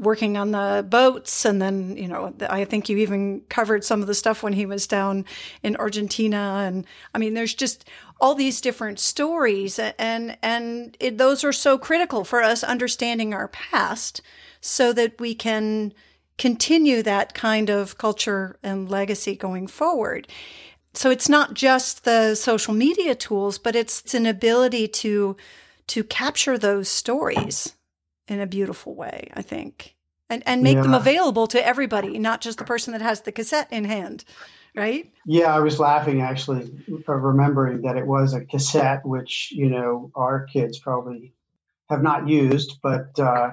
working 0.00 0.36
on 0.36 0.50
the 0.50 0.84
boats. 0.88 1.44
And 1.44 1.60
then, 1.60 1.96
you 1.96 2.08
know, 2.08 2.34
I 2.48 2.64
think 2.64 2.88
you 2.88 2.96
even 2.98 3.42
covered 3.48 3.84
some 3.84 4.00
of 4.00 4.06
the 4.06 4.14
stuff 4.14 4.42
when 4.42 4.54
he 4.54 4.66
was 4.66 4.86
down 4.86 5.26
in 5.62 5.76
Argentina. 5.76 6.64
And 6.66 6.86
I 7.14 7.18
mean, 7.18 7.34
there's 7.34 7.54
just 7.54 7.88
all 8.20 8.34
these 8.34 8.60
different 8.60 8.98
stories 8.98 9.78
and, 9.78 10.36
and 10.42 10.96
it, 11.00 11.18
those 11.18 11.44
are 11.44 11.52
so 11.52 11.78
critical 11.78 12.24
for 12.24 12.42
us 12.42 12.62
understanding 12.62 13.32
our 13.32 13.48
past 13.48 14.20
so 14.60 14.92
that 14.92 15.18
we 15.20 15.34
can 15.34 15.94
continue 16.36 17.02
that 17.02 17.34
kind 17.34 17.70
of 17.70 17.96
culture 17.98 18.58
and 18.62 18.90
legacy 18.90 19.36
going 19.36 19.66
forward. 19.66 20.26
So 20.92 21.10
it's 21.10 21.28
not 21.28 21.54
just 21.54 22.04
the 22.04 22.34
social 22.34 22.74
media 22.74 23.14
tools, 23.14 23.58
but 23.58 23.76
it's, 23.76 24.00
it's 24.00 24.14
an 24.14 24.26
ability 24.26 24.88
to, 24.88 25.36
to 25.88 26.04
capture 26.04 26.58
those 26.58 26.88
stories 26.88 27.74
in 28.30 28.40
a 28.40 28.46
beautiful 28.46 28.94
way, 28.94 29.28
I 29.34 29.42
think, 29.42 29.96
and 30.30 30.42
and 30.46 30.62
make 30.62 30.76
yeah. 30.76 30.82
them 30.82 30.94
available 30.94 31.46
to 31.48 31.66
everybody, 31.66 32.18
not 32.18 32.40
just 32.40 32.58
the 32.58 32.64
person 32.64 32.92
that 32.92 33.02
has 33.02 33.22
the 33.22 33.32
cassette 33.32 33.68
in 33.72 33.84
hand, 33.84 34.24
right? 34.74 35.10
Yeah, 35.26 35.54
I 35.54 35.58
was 35.58 35.80
laughing 35.80 36.22
actually, 36.22 36.70
remembering 37.06 37.82
that 37.82 37.96
it 37.96 38.06
was 38.06 38.32
a 38.32 38.44
cassette, 38.44 39.04
which 39.04 39.52
you 39.52 39.68
know 39.68 40.12
our 40.14 40.46
kids 40.46 40.78
probably 40.78 41.34
have 41.90 42.02
not 42.02 42.28
used, 42.28 42.78
but. 42.82 43.18
Uh, 43.18 43.50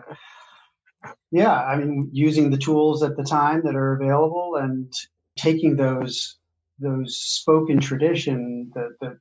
yeah, 1.32 1.54
I 1.54 1.76
mean, 1.78 2.10
using 2.12 2.50
the 2.50 2.58
tools 2.58 3.04
at 3.04 3.18
the 3.18 3.24
time 3.24 3.62
that 3.66 3.76
are 3.76 3.94
available 3.94 4.56
and 4.56 4.92
taking 5.38 5.76
those 5.76 6.38
those 6.80 7.18
spoken 7.18 7.80
tradition, 7.80 8.72
the 8.74 8.96
the, 9.02 9.20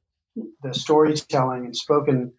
the 0.62 0.74
storytelling 0.74 1.64
and 1.64 1.76
spoken 1.76 2.32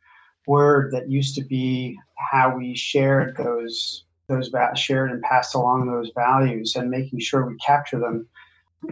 word 0.47 0.91
that 0.93 1.09
used 1.09 1.35
to 1.35 1.43
be 1.43 1.99
how 2.15 2.55
we 2.55 2.75
shared 2.75 3.35
those 3.37 4.03
those 4.27 4.51
shared 4.75 5.11
and 5.11 5.21
passed 5.21 5.55
along 5.55 5.87
those 5.87 6.11
values 6.13 6.75
and 6.75 6.89
making 6.89 7.19
sure 7.19 7.45
we 7.45 7.55
capture 7.57 7.99
them 7.99 8.27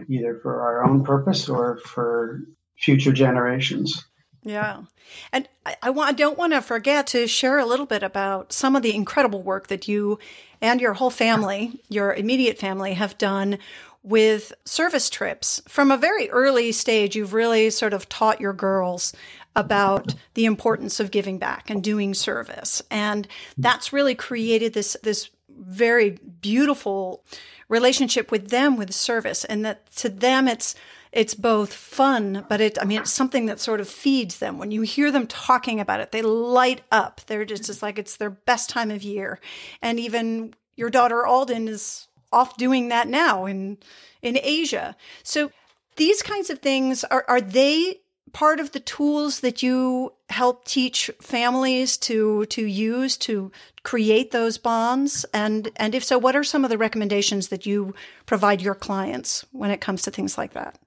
either 0.08 0.38
for 0.42 0.62
our 0.62 0.84
own 0.84 1.04
purpose 1.04 1.48
or 1.48 1.78
for 1.78 2.40
future 2.78 3.12
generations. 3.12 4.04
Yeah. 4.42 4.82
And 5.32 5.48
I, 5.66 5.76
I, 5.82 5.90
want, 5.90 6.08
I 6.08 6.12
don't 6.12 6.38
want 6.38 6.52
to 6.52 6.62
forget 6.62 7.08
to 7.08 7.26
share 7.26 7.58
a 7.58 7.66
little 7.66 7.84
bit 7.84 8.02
about 8.02 8.52
some 8.52 8.76
of 8.76 8.82
the 8.82 8.94
incredible 8.94 9.42
work 9.42 9.66
that 9.66 9.88
you 9.88 10.18
and 10.60 10.80
your 10.80 10.94
whole 10.94 11.10
family, 11.10 11.80
your 11.88 12.14
immediate 12.14 12.56
family, 12.58 12.94
have 12.94 13.18
done 13.18 13.58
with 14.02 14.52
service 14.64 15.10
trips. 15.10 15.60
From 15.66 15.90
a 15.90 15.96
very 15.96 16.30
early 16.30 16.70
stage, 16.70 17.16
you've 17.16 17.34
really 17.34 17.70
sort 17.70 17.92
of 17.92 18.08
taught 18.08 18.40
your 18.40 18.52
girls 18.52 19.12
about 19.56 20.14
the 20.34 20.44
importance 20.44 21.00
of 21.00 21.10
giving 21.10 21.38
back 21.38 21.70
and 21.70 21.82
doing 21.82 22.14
service. 22.14 22.82
And 22.90 23.26
that's 23.56 23.92
really 23.92 24.14
created 24.14 24.74
this, 24.74 24.96
this 25.02 25.30
very 25.48 26.10
beautiful 26.40 27.24
relationship 27.68 28.30
with 28.30 28.50
them 28.50 28.76
with 28.76 28.92
service. 28.92 29.44
And 29.44 29.64
that 29.64 29.90
to 29.96 30.08
them, 30.08 30.46
it's, 30.46 30.74
it's 31.10 31.34
both 31.34 31.72
fun, 31.72 32.44
but 32.48 32.60
it, 32.60 32.78
I 32.80 32.84
mean, 32.84 33.00
it's 33.00 33.12
something 33.12 33.46
that 33.46 33.58
sort 33.58 33.80
of 33.80 33.88
feeds 33.88 34.38
them. 34.38 34.58
When 34.58 34.70
you 34.70 34.82
hear 34.82 35.10
them 35.10 35.26
talking 35.26 35.80
about 35.80 36.00
it, 36.00 36.12
they 36.12 36.22
light 36.22 36.82
up. 36.92 37.22
They're 37.26 37.46
just, 37.46 37.64
just 37.64 37.82
like 37.82 37.98
it's 37.98 38.18
their 38.18 38.30
best 38.30 38.68
time 38.68 38.90
of 38.90 39.02
year. 39.02 39.40
And 39.80 39.98
even 39.98 40.54
your 40.76 40.90
daughter 40.90 41.26
Alden 41.26 41.68
is 41.68 42.06
off 42.30 42.58
doing 42.58 42.88
that 42.88 43.08
now 43.08 43.46
in, 43.46 43.78
in 44.20 44.38
Asia. 44.42 44.94
So 45.22 45.50
these 45.96 46.22
kinds 46.22 46.50
of 46.50 46.58
things 46.58 47.02
are, 47.04 47.24
are 47.26 47.40
they 47.40 48.00
part 48.32 48.60
of 48.60 48.72
the 48.72 48.80
tools 48.80 49.40
that 49.40 49.62
you 49.62 50.12
help 50.28 50.64
teach 50.64 51.10
families 51.20 51.96
to 51.98 52.44
to 52.46 52.64
use 52.64 53.16
to 53.18 53.50
create 53.82 54.30
those 54.30 54.58
bonds? 54.58 55.24
And 55.32 55.70
and 55.76 55.94
if 55.94 56.04
so 56.04 56.18
what 56.18 56.36
are 56.36 56.44
some 56.44 56.64
of 56.64 56.70
the 56.70 56.78
recommendations 56.78 57.48
that 57.48 57.66
you 57.66 57.94
provide 58.26 58.60
your 58.60 58.74
clients 58.74 59.44
when 59.52 59.70
it 59.70 59.80
comes 59.80 60.02
to 60.02 60.10
things 60.10 60.36
like 60.36 60.52
that? 60.52 60.78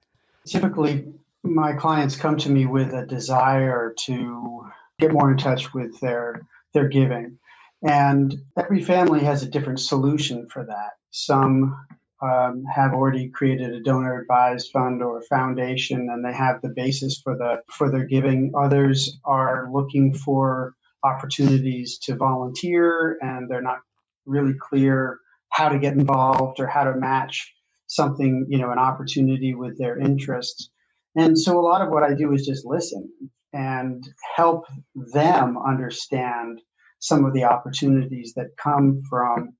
Typically 0.46 1.04
my 1.42 1.72
clients 1.72 2.16
come 2.16 2.36
to 2.36 2.50
me 2.50 2.66
with 2.66 2.92
a 2.92 3.06
desire 3.06 3.94
to 3.98 4.66
get 4.98 5.12
more 5.12 5.30
in 5.30 5.38
touch 5.38 5.72
with 5.72 5.98
their 6.00 6.42
their 6.72 6.88
giving. 6.88 7.38
And 7.82 8.34
every 8.58 8.82
family 8.82 9.20
has 9.20 9.42
a 9.42 9.48
different 9.48 9.80
solution 9.80 10.46
for 10.48 10.64
that. 10.64 10.98
Some 11.10 11.86
um, 12.22 12.64
have 12.74 12.92
already 12.92 13.28
created 13.28 13.72
a 13.72 13.82
donor 13.82 14.20
advised 14.20 14.70
fund 14.72 15.02
or 15.02 15.22
foundation 15.22 16.08
and 16.10 16.24
they 16.24 16.32
have 16.32 16.60
the 16.62 16.72
basis 16.74 17.20
for 17.22 17.36
the 17.36 17.62
for 17.72 17.90
their 17.90 18.04
giving. 18.04 18.52
Others 18.58 19.18
are 19.24 19.70
looking 19.72 20.14
for 20.14 20.74
opportunities 21.02 21.98
to 21.98 22.16
volunteer 22.16 23.18
and 23.22 23.48
they're 23.48 23.62
not 23.62 23.78
really 24.26 24.54
clear 24.58 25.18
how 25.50 25.68
to 25.68 25.78
get 25.78 25.94
involved 25.94 26.60
or 26.60 26.66
how 26.66 26.84
to 26.84 26.94
match 26.94 27.54
something 27.86 28.46
you 28.48 28.58
know 28.58 28.70
an 28.70 28.78
opportunity 28.78 29.54
with 29.54 29.78
their 29.78 29.98
interests. 29.98 30.70
And 31.16 31.38
so 31.38 31.58
a 31.58 31.66
lot 31.66 31.80
of 31.80 31.88
what 31.88 32.02
i 32.02 32.14
do 32.14 32.32
is 32.32 32.46
just 32.46 32.64
listen 32.66 33.10
and 33.52 34.04
help 34.36 34.66
them 34.94 35.56
understand 35.58 36.60
some 37.00 37.24
of 37.24 37.32
the 37.32 37.44
opportunities 37.44 38.34
that 38.36 38.56
come 38.62 39.02
from 39.08 39.54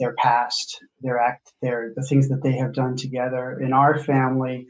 their 0.00 0.14
past, 0.14 0.82
their 1.02 1.20
act, 1.20 1.52
their 1.62 1.92
the 1.94 2.02
things 2.02 2.28
that 2.30 2.42
they 2.42 2.56
have 2.56 2.74
done 2.74 2.96
together. 2.96 3.60
In 3.60 3.72
our 3.72 4.02
family, 4.02 4.66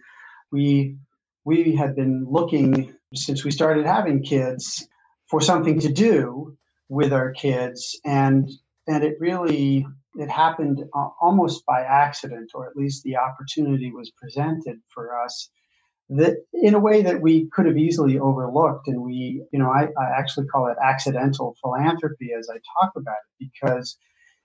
we 0.52 0.96
we 1.44 1.75
had 1.75 1.96
been 1.96 2.26
looking 2.28 2.94
since 3.14 3.44
we 3.44 3.50
started 3.50 3.87
having 3.87 4.22
kids 4.22 4.87
for 5.30 5.40
something 5.40 5.80
to 5.80 5.92
do 5.92 6.58
with 6.88 7.12
our 7.12 7.30
kids, 7.30 7.99
and 8.04 8.50
and 8.87 9.04
it 9.04 9.16
really 9.20 9.87
it 10.16 10.28
happened 10.28 10.82
uh, 10.94 11.08
almost 11.22 11.64
by 11.64 11.82
accident, 11.82 12.50
or 12.54 12.68
at 12.68 12.76
least 12.76 13.04
the 13.04 13.16
opportunity 13.16 13.92
was 13.92 14.10
presented 14.20 14.80
for 14.92 15.16
us 15.22 15.49
that 16.10 16.38
in 16.52 16.75
a 16.75 16.80
way 16.80 17.02
that 17.02 17.22
we 17.22 17.49
could 17.52 17.66
have 17.66 17.78
easily 17.78 18.18
overlooked 18.18 18.88
and 18.88 19.00
we 19.00 19.44
you 19.52 19.58
know 19.60 19.70
I, 19.70 19.84
I, 19.96 20.18
actually 20.18 20.49
call 20.49 20.66
it 20.66 20.76
accidental 20.82 21.54
philanthropy 21.62 22.30
as 22.37 22.50
i 22.50 22.58
talk 22.80 22.92
about 22.96 23.14
it 23.14 23.49
because 23.49 23.96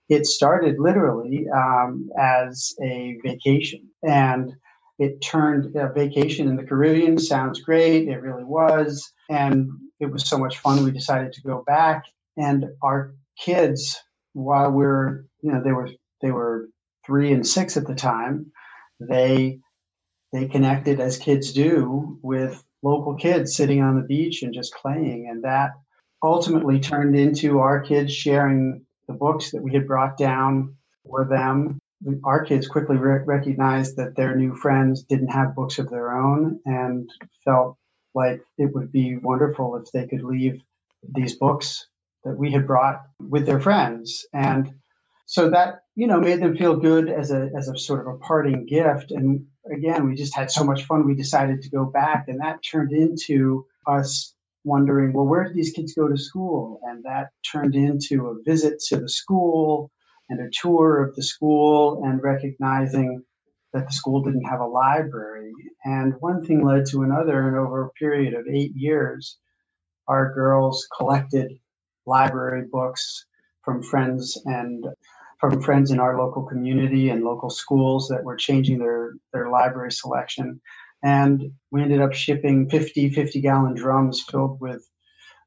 it 0.10 0.26
started 0.26 0.76
literally 0.80 1.48
um, 1.56 2.10
as 2.20 2.74
a 2.82 3.18
vacation 3.24 3.90
and 4.04 4.54
it 5.00 5.20
turned 5.22 5.76
a 5.76 5.92
vacation 5.92 6.48
in 6.48 6.56
the 6.56 6.64
Caribbean 6.64 7.18
sounds 7.18 7.62
great. 7.62 8.08
It 8.08 8.22
really 8.22 8.46
was. 8.46 9.12
And 9.30 9.70
it 10.00 10.12
was 10.12 10.28
so 10.28 10.38
much 10.38 10.60
fun. 10.60 10.84
We 10.84 10.92
decided 10.92 11.34
to 11.34 11.42
go 11.42 11.64
back 11.66 12.06
and 12.38 12.66
our 12.82 13.14
kids, 13.38 14.00
while 14.34 14.72
we 14.72 14.86
are 14.86 15.26
you 15.42 15.52
know, 15.52 15.62
they 15.62 15.72
were, 15.72 15.90
they 16.22 16.32
were 16.32 16.70
three 17.06 17.32
and 17.32 17.46
six 17.46 17.78
at 17.78 17.86
the 17.86 17.96
time, 17.96 18.52
they, 19.00 19.60
they 20.34 20.48
connected 20.48 21.00
as 21.00 21.18
kids 21.18 21.54
do 21.54 22.18
with 22.24 22.64
local 22.82 23.16
kids 23.16 23.56
sitting 23.56 23.82
on 23.82 23.96
the 23.96 24.08
beach 24.08 24.42
and 24.44 24.54
just 24.54 24.74
playing. 24.76 25.28
And 25.30 25.44
that 25.44 25.72
ultimately 26.24 26.80
turned 26.80 27.16
into 27.16 27.60
our 27.60 27.82
kids 27.82 28.14
sharing 28.14 28.85
the 29.08 29.14
books 29.14 29.52
that 29.52 29.62
we 29.62 29.74
had 29.74 29.88
brought 29.88 30.18
down 30.18 30.76
were 31.04 31.26
them. 31.26 31.80
Our 32.24 32.44
kids 32.46 32.68
quickly 32.68 32.98
re- 32.98 33.24
recognized 33.26 33.98
that 33.98 34.16
their 34.16 34.36
new 34.36 34.56
friends 34.56 35.04
didn't 35.04 35.30
have 35.30 35.56
books 35.56 35.80
of 35.80 35.90
their 35.90 36.12
own 36.12 36.60
and 36.66 37.10
felt 37.44 37.78
like 38.14 38.42
it 38.58 38.74
would 38.74 38.92
be 38.92 39.18
wonderful 39.18 39.76
if 39.78 39.92
they 39.92 40.08
could 40.08 40.24
leave 40.24 40.62
these 41.14 41.36
books 41.36 41.88
that 42.24 42.38
we 42.38 42.52
had 42.52 42.68
brought 42.68 43.02
with 43.20 43.46
their 43.46 43.60
friends. 43.60 44.26
And 44.34 44.74
so 45.26 45.50
that, 45.50 45.82
you 45.96 46.08
know, 46.08 46.20
made 46.20 46.42
them 46.42 46.58
feel 46.58 46.76
good 46.76 47.10
as 47.10 47.32
a, 47.32 47.50
as 47.58 47.68
a 47.68 47.78
sort 47.78 48.02
of 48.02 48.14
a 48.14 48.18
parting 48.18 48.66
gift. 48.66 49.12
And 49.12 49.46
again, 49.72 50.08
we 50.08 50.16
just 50.16 50.36
had 50.36 50.52
so 50.52 50.64
much 50.64 50.84
fun. 50.84 51.06
We 51.06 51.16
decided 51.16 51.62
to 51.64 51.70
go 51.70 51.86
back 51.86 52.26
and 52.28 52.40
that 52.42 52.64
turned 52.64 52.92
into 52.92 53.66
us 53.88 54.35
wondering, 54.66 55.14
well, 55.14 55.26
where 55.26 55.44
did 55.44 55.54
these 55.54 55.72
kids 55.72 55.94
go 55.94 56.08
to 56.08 56.18
school? 56.18 56.80
And 56.84 57.04
that 57.04 57.30
turned 57.50 57.76
into 57.76 58.28
a 58.28 58.44
visit 58.44 58.80
to 58.90 58.98
the 58.98 59.10
school 59.10 59.92
and 60.30 60.40
a 60.42 60.50
tour 60.52 61.04
of 61.04 61.16
the 61.16 61.24
school 61.24 62.04
and 62.04 62.22
recognizing 62.22 63.24
that 63.74 63.88
the 63.88 63.94
school 63.94 64.24
didn't 64.24 64.46
have 64.46 64.60
a 64.60 64.66
library. 64.66 65.54
And 65.84 66.14
one 66.20 66.44
thing 66.44 66.66
led 66.66 66.86
to 66.88 67.04
another. 67.04 67.48
And 67.48 67.58
over 67.58 67.84
a 67.84 67.92
period 67.92 68.34
of 68.34 68.48
eight 68.48 68.72
years, 68.76 69.38
our 70.08 70.34
girls 70.34 70.88
collected 70.98 71.52
library 72.06 72.66
books 72.72 73.26
from 73.64 73.84
friends 73.84 74.42
and 74.46 74.86
from 75.40 75.62
friends 75.62 75.92
in 75.92 76.00
our 76.00 76.18
local 76.18 76.44
community 76.44 77.10
and 77.10 77.24
local 77.24 77.50
schools 77.50 78.08
that 78.08 78.24
were 78.24 78.36
changing 78.36 78.80
their, 78.80 79.14
their 79.34 79.50
library 79.50 79.92
selection 79.92 80.62
and 81.06 81.52
we 81.70 81.84
ended 81.84 82.02
up 82.02 82.14
shipping 82.14 82.68
50 82.68 83.12
50 83.12 83.40
gallon 83.40 83.76
drums 83.76 84.26
filled 84.30 84.60
with 84.60 84.84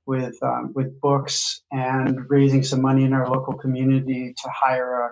with 0.06 0.36
um, 0.42 0.72
with 0.74 1.00
books 1.00 1.62
and 1.72 2.30
raising 2.30 2.62
some 2.62 2.80
money 2.80 3.04
in 3.04 3.12
our 3.12 3.28
local 3.28 3.54
community 3.54 4.34
to 4.42 4.50
hire 4.50 5.06
a 5.06 5.10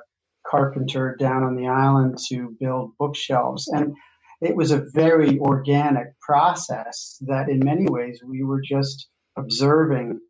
carpenter 0.48 1.16
down 1.18 1.42
on 1.42 1.56
the 1.56 1.66
island 1.66 2.16
to 2.28 2.56
build 2.60 2.92
bookshelves. 2.96 3.68
And 3.68 3.94
it 4.40 4.54
was 4.54 4.70
a 4.70 4.86
very 4.94 5.38
organic 5.40 6.18
process 6.20 7.18
that 7.22 7.48
in 7.48 7.58
many 7.58 7.86
ways 7.88 8.20
we 8.24 8.44
were 8.44 8.62
just 8.62 9.08
observing 9.36 10.20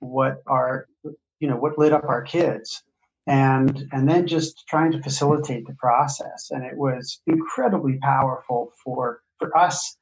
what 0.00 0.42
our 0.48 0.86
you 1.38 1.48
know 1.48 1.56
what 1.56 1.78
lit 1.78 1.92
up 1.92 2.04
our 2.04 2.22
kids 2.22 2.82
and 3.28 3.86
and 3.92 4.08
then 4.08 4.26
just 4.26 4.64
trying 4.68 4.90
to 4.92 5.02
facilitate 5.02 5.64
the 5.68 5.76
process. 5.78 6.48
And 6.50 6.64
it 6.64 6.76
was 6.76 7.20
incredibly 7.28 7.98
powerful 8.02 8.72
for 8.82 9.20
for 9.40 9.56
us 9.56 9.96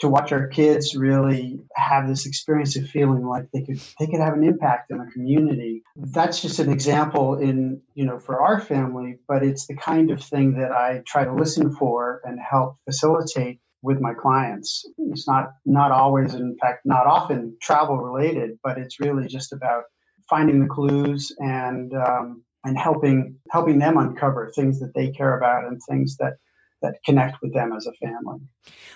to 0.00 0.08
watch 0.08 0.32
our 0.32 0.48
kids 0.48 0.96
really 0.96 1.60
have 1.74 2.08
this 2.08 2.26
experience 2.26 2.76
of 2.76 2.88
feeling 2.88 3.26
like 3.26 3.46
they 3.52 3.62
could 3.62 3.78
they 3.98 4.06
could 4.06 4.20
have 4.20 4.34
an 4.34 4.44
impact 4.44 4.90
in 4.90 4.98
the 4.98 5.10
community. 5.12 5.82
That's 5.94 6.40
just 6.40 6.58
an 6.58 6.70
example 6.70 7.36
in 7.36 7.82
you 7.94 8.06
know 8.06 8.18
for 8.18 8.40
our 8.40 8.60
family 8.60 9.18
but 9.28 9.42
it's 9.42 9.66
the 9.66 9.76
kind 9.76 10.10
of 10.10 10.22
thing 10.22 10.58
that 10.58 10.72
i 10.72 11.02
try 11.06 11.24
to 11.24 11.34
listen 11.34 11.74
for 11.74 12.20
and 12.24 12.38
help 12.40 12.76
facilitate 12.86 13.60
with 13.82 13.98
my 14.00 14.12
clients. 14.14 14.86
It's 14.98 15.26
not 15.26 15.52
not 15.64 15.92
always 15.92 16.34
in 16.34 16.56
fact 16.60 16.80
not 16.84 17.06
often 17.06 17.56
travel 17.60 17.98
related 17.98 18.58
but 18.64 18.78
it's 18.78 19.00
really 19.00 19.26
just 19.28 19.52
about 19.52 19.84
finding 20.28 20.60
the 20.60 20.68
clues 20.68 21.34
and 21.38 21.92
um, 21.94 22.42
and 22.64 22.78
helping 22.78 23.36
helping 23.50 23.78
them 23.78 23.98
uncover 23.98 24.50
things 24.54 24.80
that 24.80 24.94
they 24.94 25.10
care 25.10 25.36
about 25.36 25.64
and 25.64 25.80
things 25.88 26.16
that 26.18 26.34
that 26.82 26.96
connect 27.04 27.40
with 27.42 27.52
them 27.52 27.72
as 27.72 27.86
a 27.86 27.92
family. 27.92 28.40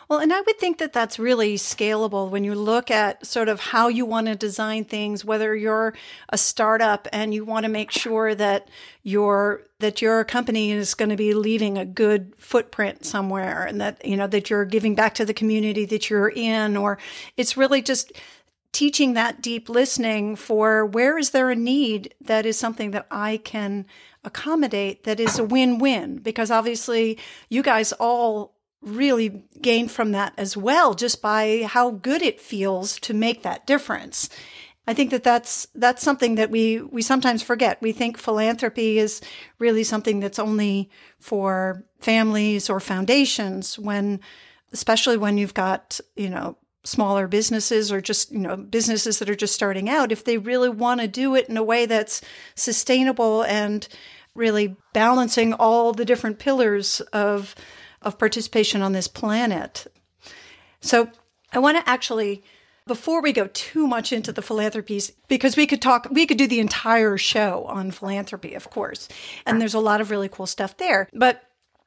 Well, 0.09 0.19
and 0.19 0.33
I 0.33 0.41
would 0.41 0.59
think 0.59 0.79
that 0.79 0.93
that's 0.93 1.19
really 1.19 1.57
scalable 1.57 2.29
when 2.31 2.45
you 2.45 2.55
look 2.55 2.91
at 2.91 3.25
sort 3.27 3.49
of 3.49 3.61
how 3.61 3.89
you 3.89 4.05
want 4.05 4.27
to 4.27 4.35
design 4.35 4.85
things, 4.85 5.25
whether 5.25 5.55
you're 5.55 5.95
a 6.29 6.39
startup 6.39 7.09
and 7.13 7.33
you 7.33 7.45
want 7.45 7.65
to 7.65 7.71
make 7.71 7.91
sure 7.91 8.35
that 8.35 8.69
your 9.03 9.63
that 9.81 10.01
your 10.01 10.25
company 10.25 10.71
is 10.71 10.95
going 10.95 11.11
to 11.11 11.17
be 11.17 11.35
leaving 11.35 11.77
a 11.77 11.85
good 11.85 12.33
footprint 12.37 13.05
somewhere 13.05 13.65
and 13.65 13.81
that 13.81 14.05
you 14.05 14.17
know 14.17 14.27
that 14.27 14.49
you're 14.49 14.65
giving 14.65 14.95
back 14.95 15.15
to 15.15 15.25
the 15.25 15.35
community 15.35 15.85
that 15.85 16.09
you're 16.09 16.31
in 16.31 16.77
or 16.77 16.99
it's 17.37 17.57
really 17.57 17.83
just 17.83 18.13
teaching 18.75 19.15
that 19.15 19.41
deep 19.41 19.69
listening 19.69 20.37
for 20.37 20.85
where 20.85 21.17
is 21.17 21.31
there 21.31 21.49
a 21.51 21.57
need 21.57 22.13
that 22.21 22.45
is 22.45 22.59
something 22.59 22.91
that 22.91 23.07
I 23.11 23.39
can 23.39 23.87
accommodate 24.25 25.05
that 25.05 25.21
is 25.21 25.39
a 25.39 25.45
win 25.45 25.79
win 25.79 26.19
because 26.19 26.51
obviously 26.51 27.19
you 27.49 27.63
guys 27.63 27.93
all 27.93 28.55
really 28.83 29.45
gain 29.63 29.89
from 29.89 30.13
that 30.13 30.35
as 30.37 30.57
well 30.57 30.95
just 30.95 31.23
by 31.23 31.67
how 31.67 31.91
good 31.91 32.21
it 32.21 32.41
feels 32.41 32.99
to 33.01 33.15
make 33.15 33.43
that 33.43 33.67
difference. 33.67 34.29
I 34.87 34.93
think 34.93 35.11
that 35.13 35.25
that's 35.25 35.67
that's 35.75 36.03
something 36.03 36.35
that 36.35 36.51
we 36.51 36.81
we 36.83 37.01
sometimes 37.01 37.43
forget. 37.43 37.81
We 37.81 37.93
think 37.93 38.19
philanthropy 38.19 38.99
is 38.99 39.23
really 39.59 39.85
something 39.85 40.21
that's 40.21 40.39
only 40.39 40.91
for 41.19 41.85
families 42.01 42.69
or 42.69 42.81
foundations 42.81 43.79
when 43.79 44.21
especially 44.73 45.17
when 45.17 45.39
you've 45.39 45.55
got, 45.55 46.01
you 46.17 46.29
know, 46.29 46.59
smaller 46.85 47.27
businesses 47.27 47.91
or 47.91 48.01
just 48.01 48.31
you 48.31 48.39
know 48.39 48.57
businesses 48.57 49.19
that 49.19 49.31
are 49.31 49.35
just 49.35 49.55
starting 49.55 49.89
out 49.89 50.13
if 50.13 50.23
they 50.23 50.37
really 50.37 50.69
want 50.69 51.01
to 51.01 51.09
do 51.09 51.35
it 51.35 51.49
in 51.49 51.57
a 51.57 51.63
way 51.63 51.87
that's 51.87 52.21
sustainable 52.55 53.43
and 53.45 53.89
really 54.35 54.77
balancing 54.93 55.55
all 55.55 55.93
the 55.93 56.05
different 56.05 56.39
pillars 56.39 57.01
of 57.13 57.55
of 58.03 58.19
participation 58.19 58.83
on 58.83 58.93
this 58.93 59.09
planet. 59.09 59.87
So 60.81 61.09
I 61.53 61.59
want 61.59 61.79
to 61.79 61.89
actually 61.89 62.45
before 62.87 63.23
we 63.23 63.33
go 63.33 63.49
too 63.55 63.87
much 63.87 64.13
into 64.13 64.31
the 64.31 64.43
philanthropies 64.43 65.11
because 65.29 65.57
we 65.57 65.67
could 65.67 65.81
talk 65.81 66.07
we 66.11 66.27
could 66.27 66.37
do 66.37 66.47
the 66.47 66.61
entire 66.61 67.17
show 67.17 67.65
on 67.65 67.91
philanthropy 67.91 68.55
of 68.55 68.69
course 68.69 69.09
and 69.47 69.59
there's 69.59 69.75
a 69.75 69.81
lot 69.81 70.03
of 70.03 70.11
really 70.11 70.29
cool 70.29 70.47
stuff 70.47 70.77
there 70.77 71.09
but 71.15 71.43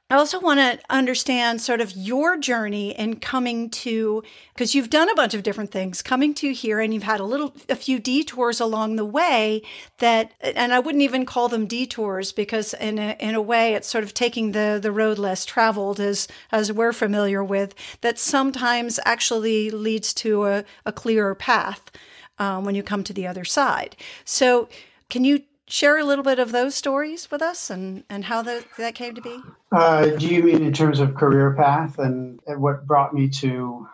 I 0.10 0.16
also 0.16 0.40
want 0.40 0.62
to 0.62 0.80
understand 0.90 1.60
sort 1.60 1.82
of 1.82 1.94
your 1.96 2.38
journey 2.38 2.92
in 2.92 3.20
coming 3.20 3.70
to, 3.72 4.24
because 4.54 4.74
you've 4.74 4.90
done 4.90 5.10
a 5.10 5.16
bunch 5.16 5.34
of 5.34 5.44
different 5.44 5.72
things, 5.72 6.02
coming 6.02 6.34
to 6.36 6.54
here 6.54 6.80
and 6.80 6.94
you've 6.94 7.04
had 7.04 7.20
a 7.20 7.26
little, 7.26 7.54
a 7.68 7.76
few 7.76 8.00
detours 8.00 8.62
along 8.62 8.96
the 8.96 9.04
way 9.04 9.62
that, 9.98 10.32
and 10.40 10.74
I 10.74 10.80
wouldn't 10.80 11.02
even 11.02 11.26
call 11.26 11.50
them 11.50 11.68
detours 11.68 12.32
because 12.32 12.74
in 12.76 12.98
a, 13.00 13.18
in 13.20 13.36
a 13.36 13.42
way 13.42 13.74
it's 13.74 13.90
sort 13.90 14.06
of 14.06 14.14
taking 14.14 14.54
the, 14.54 14.80
the 14.82 14.94
road 14.94 15.20
less 15.20 15.44
traveled 15.44 16.00
as, 16.00 16.30
as 16.54 16.72
we're 16.72 16.94
familiar 16.94 17.44
with, 17.44 17.76
that 18.00 18.18
sometimes 18.18 19.02
actually 19.04 19.70
leads 19.70 20.14
to 20.14 20.46
a, 20.46 20.64
a 20.86 20.94
clearer 20.94 21.36
path 21.36 21.92
um, 22.40 22.64
when 22.64 22.76
you 22.76 22.84
come 22.84 23.04
to 23.04 23.14
the 23.14 23.28
other 23.28 23.44
side. 23.44 23.98
So 24.24 24.70
can 25.10 25.26
you 25.26 25.44
share 25.68 25.98
a 25.98 26.04
little 26.04 26.24
bit 26.24 26.40
of 26.40 26.52
those 26.52 26.76
stories 26.76 27.30
with 27.30 27.42
us 27.42 27.70
and, 27.70 28.04
and 28.10 28.26
how 28.26 28.42
that, 28.42 28.66
that 28.78 28.96
came 28.96 29.14
to 29.16 29.22
be? 29.22 29.40
Uh, 29.72 30.08
do 30.08 30.28
you 30.28 30.44
mean 30.44 30.64
in 30.64 30.74
terms 30.74 31.00
of 31.00 31.16
career 31.16 31.54
path 31.56 32.00
and, 32.00 32.40
and 32.48 32.62
what 32.62 32.88
brought 32.88 33.14
me 33.14 33.28
to 33.28 33.88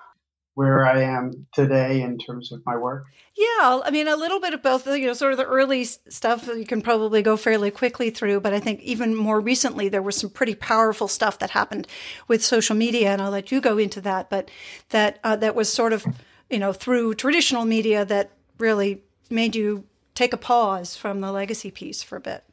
where 0.56 0.86
I 0.86 1.02
am 1.02 1.48
today 1.54 2.02
in 2.02 2.20
terms 2.20 2.52
of 2.52 2.62
my 2.66 2.78
work? 2.78 3.06
Yeah, 3.36 3.82
I 3.84 3.90
mean, 3.92 4.08
a 4.08 4.16
little 4.16 4.40
bit 4.40 4.54
of 4.54 4.62
both. 4.62 4.86
You 4.86 5.08
know, 5.08 5.14
sort 5.14 5.32
of 5.32 5.38
the 5.38 5.46
early 5.46 5.84
stuff 5.84 6.48
you 6.48 6.66
can 6.66 6.82
probably 6.82 7.24
go 7.24 7.36
fairly 7.36 7.72
quickly 7.72 8.12
through, 8.12 8.42
but 8.42 8.54
I 8.54 8.60
think 8.60 8.80
even 8.82 9.16
more 9.16 9.40
recently 9.40 9.90
there 9.90 10.02
was 10.02 10.16
some 10.16 10.30
pretty 10.30 10.54
powerful 10.54 11.08
stuff 11.08 11.40
that 11.40 11.50
happened 11.52 11.88
with 12.28 12.44
social 12.44 12.76
media, 12.76 13.12
and 13.12 13.22
I'll 13.22 13.32
let 13.32 13.52
you 13.52 13.60
go 13.62 13.80
into 13.80 14.00
that. 14.02 14.30
But 14.30 14.52
that 14.90 15.20
uh, 15.24 15.36
that 15.38 15.56
was 15.56 15.74
sort 15.74 15.94
of 15.94 16.06
you 16.52 16.60
know 16.60 16.72
through 16.72 17.16
traditional 17.16 17.66
media 17.66 18.06
that 18.06 18.30
really 18.60 19.02
made 19.32 19.56
you 19.56 19.86
take 20.16 20.34
a 20.34 20.38
pause 20.38 20.96
from 20.96 21.20
the 21.20 21.32
legacy 21.32 21.72
piece 21.72 22.04
for 22.04 22.18
a 22.18 22.22
bit? 22.22 22.44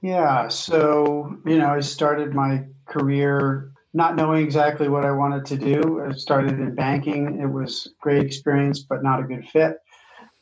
Yeah, 0.00 0.48
so 0.48 1.36
you 1.44 1.58
know, 1.58 1.70
I 1.70 1.80
started 1.80 2.34
my 2.34 2.64
career 2.86 3.72
not 3.94 4.16
knowing 4.16 4.44
exactly 4.44 4.88
what 4.88 5.04
I 5.04 5.10
wanted 5.10 5.44
to 5.46 5.56
do. 5.56 6.04
I 6.08 6.12
started 6.12 6.60
in 6.60 6.74
banking. 6.74 7.40
It 7.40 7.46
was 7.46 7.92
great 8.00 8.24
experience, 8.24 8.80
but 8.80 9.02
not 9.02 9.20
a 9.20 9.24
good 9.24 9.48
fit. 9.48 9.78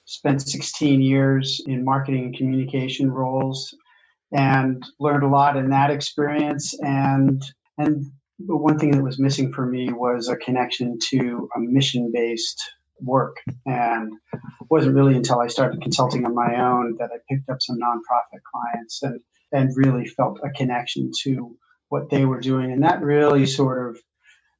Spent 0.04 0.42
16 0.42 1.00
years 1.00 1.62
in 1.66 1.84
marketing 1.84 2.26
and 2.26 2.36
communication 2.36 3.10
roles 3.10 3.74
and 4.32 4.84
learned 5.00 5.22
a 5.22 5.28
lot 5.28 5.56
in 5.56 5.70
that 5.70 5.90
experience 5.90 6.74
and 6.80 7.42
and 7.78 8.06
one 8.38 8.78
thing 8.78 8.90
that 8.90 9.02
was 9.02 9.18
missing 9.18 9.52
for 9.52 9.66
me 9.66 9.92
was 9.92 10.28
a 10.28 10.36
connection 10.36 10.98
to 11.10 11.48
a 11.56 11.60
mission-based 11.60 12.60
work. 13.00 13.36
And 13.64 14.12
it 14.32 14.40
wasn't 14.70 14.94
really 14.94 15.16
until 15.16 15.40
I 15.40 15.48
started 15.48 15.82
consulting 15.82 16.24
on 16.24 16.34
my 16.34 16.60
own 16.60 16.96
that 16.98 17.10
I 17.12 17.18
picked 17.28 17.48
up 17.48 17.60
some 17.60 17.78
nonprofit 17.78 18.40
clients 18.52 19.02
and, 19.02 19.20
and 19.52 19.76
really 19.76 20.06
felt 20.06 20.40
a 20.44 20.50
connection 20.50 21.10
to 21.22 21.56
what 21.88 22.10
they 22.10 22.24
were 22.24 22.40
doing. 22.40 22.72
And 22.72 22.82
that 22.82 23.02
really 23.02 23.46
sort 23.46 23.90
of 23.90 24.00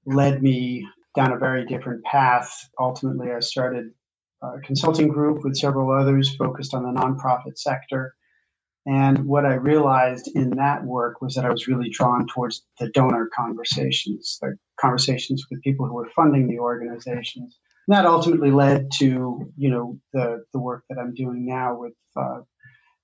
led 0.04 0.42
me 0.42 0.86
down 1.14 1.32
a 1.32 1.38
very 1.38 1.66
different 1.66 2.04
path. 2.04 2.68
Ultimately, 2.78 3.32
I 3.32 3.40
started 3.40 3.90
a 4.42 4.60
consulting 4.60 5.08
group 5.08 5.42
with 5.42 5.56
several 5.56 5.90
others 5.90 6.34
focused 6.36 6.74
on 6.74 6.82
the 6.82 7.00
nonprofit 7.00 7.58
sector. 7.58 8.14
And 8.84 9.26
what 9.26 9.44
I 9.44 9.54
realized 9.54 10.30
in 10.32 10.50
that 10.50 10.84
work 10.84 11.20
was 11.20 11.34
that 11.34 11.44
I 11.44 11.50
was 11.50 11.66
really 11.66 11.90
drawn 11.90 12.28
towards 12.28 12.62
the 12.78 12.88
donor 12.90 13.28
conversations, 13.34 14.38
the 14.40 14.56
conversations 14.80 15.44
with 15.50 15.62
people 15.62 15.86
who 15.86 15.94
were 15.94 16.10
funding 16.14 16.46
the 16.46 16.60
organizations 16.60 17.58
that 17.88 18.06
ultimately 18.06 18.50
led 18.50 18.90
to 18.98 19.52
you 19.56 19.70
know 19.70 19.98
the 20.12 20.44
the 20.52 20.58
work 20.58 20.84
that 20.88 20.98
I'm 20.98 21.14
doing 21.14 21.46
now 21.46 21.78
with 21.78 21.94
uh, 22.16 22.40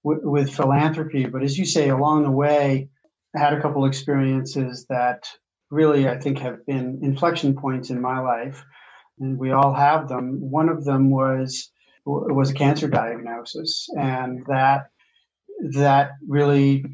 with, 0.03 0.21
with 0.23 0.55
philanthropy. 0.55 1.27
But 1.27 1.43
as 1.43 1.57
you 1.57 1.65
say, 1.65 1.89
along 1.89 2.25
the 2.25 2.31
way, 2.31 2.89
I 3.35 3.39
had 3.39 3.55
a 3.55 3.61
couple 3.61 3.85
experiences 3.85 4.87
that 4.89 5.25
really 5.71 6.09
I 6.09 6.19
think 6.19 6.39
have 6.39 6.65
been 6.67 7.01
inflection 7.03 7.55
points 7.55 7.91
in 7.91 8.01
my 8.01 8.21
life, 8.21 8.65
and 9.19 9.39
we 9.39 9.53
all 9.53 9.73
have 9.73 10.09
them. 10.09 10.39
One 10.41 10.69
of 10.69 10.85
them 10.85 11.11
was 11.11 11.71
was 12.05 12.51
a 12.51 12.55
cancer 12.55 12.89
diagnosis, 12.89 13.89
and 13.97 14.45
that 14.49 14.87
that 15.75 16.13
really 16.27 16.85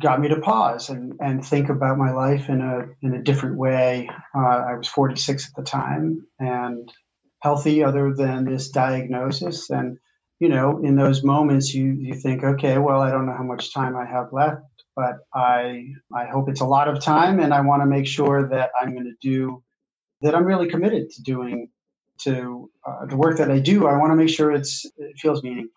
got 0.00 0.20
me 0.20 0.28
to 0.28 0.40
pause 0.40 0.90
and, 0.90 1.14
and 1.20 1.44
think 1.44 1.68
about 1.68 1.98
my 1.98 2.12
life 2.12 2.48
in 2.48 2.60
a 2.60 2.86
in 3.06 3.14
a 3.14 3.22
different 3.22 3.56
way. 3.56 4.10
Uh, 4.34 4.40
I 4.40 4.74
was 4.76 4.88
46 4.88 5.48
at 5.48 5.56
the 5.56 5.62
time 5.62 6.26
and 6.38 6.92
healthy, 7.40 7.84
other 7.84 8.14
than 8.14 8.44
this 8.44 8.70
diagnosis. 8.70 9.70
And 9.70 9.98
you 10.40 10.48
know, 10.48 10.80
in 10.82 10.96
those 10.96 11.22
moments, 11.22 11.72
you 11.74 11.92
you 11.92 12.14
think, 12.14 12.42
okay, 12.44 12.78
well, 12.78 13.00
I 13.00 13.10
don't 13.10 13.26
know 13.26 13.36
how 13.36 13.44
much 13.44 13.72
time 13.72 13.96
I 13.96 14.06
have 14.06 14.32
left, 14.32 14.62
but 14.96 15.18
I 15.34 15.86
I 16.14 16.26
hope 16.26 16.48
it's 16.48 16.60
a 16.60 16.66
lot 16.66 16.88
of 16.88 17.00
time, 17.02 17.40
and 17.40 17.54
I 17.54 17.60
want 17.60 17.82
to 17.82 17.86
make 17.86 18.06
sure 18.06 18.48
that 18.50 18.70
I'm 18.80 18.92
going 18.92 19.04
to 19.06 19.16
do 19.28 19.62
that. 20.22 20.34
I'm 20.34 20.44
really 20.44 20.68
committed 20.68 21.10
to 21.10 21.22
doing 21.22 21.68
to 22.22 22.70
uh, 22.86 23.06
the 23.06 23.16
work 23.16 23.38
that 23.38 23.50
I 23.50 23.60
do. 23.60 23.86
I 23.86 23.96
want 23.98 24.12
to 24.12 24.16
make 24.16 24.28
sure 24.30 24.52
it's 24.52 24.84
it 24.98 25.18
feels 25.18 25.42
meaningful 25.42 25.72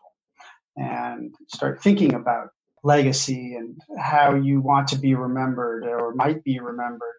and 0.77 1.33
start 1.49 1.81
thinking 1.83 2.15
about 2.15 2.49
legacy 2.83 3.55
and 3.55 3.79
how 3.97 4.35
you 4.35 4.61
want 4.61 4.87
to 4.89 4.97
be 4.97 5.15
remembered 5.15 5.83
or 5.83 6.13
might 6.13 6.43
be 6.43 6.59
remembered. 6.59 7.15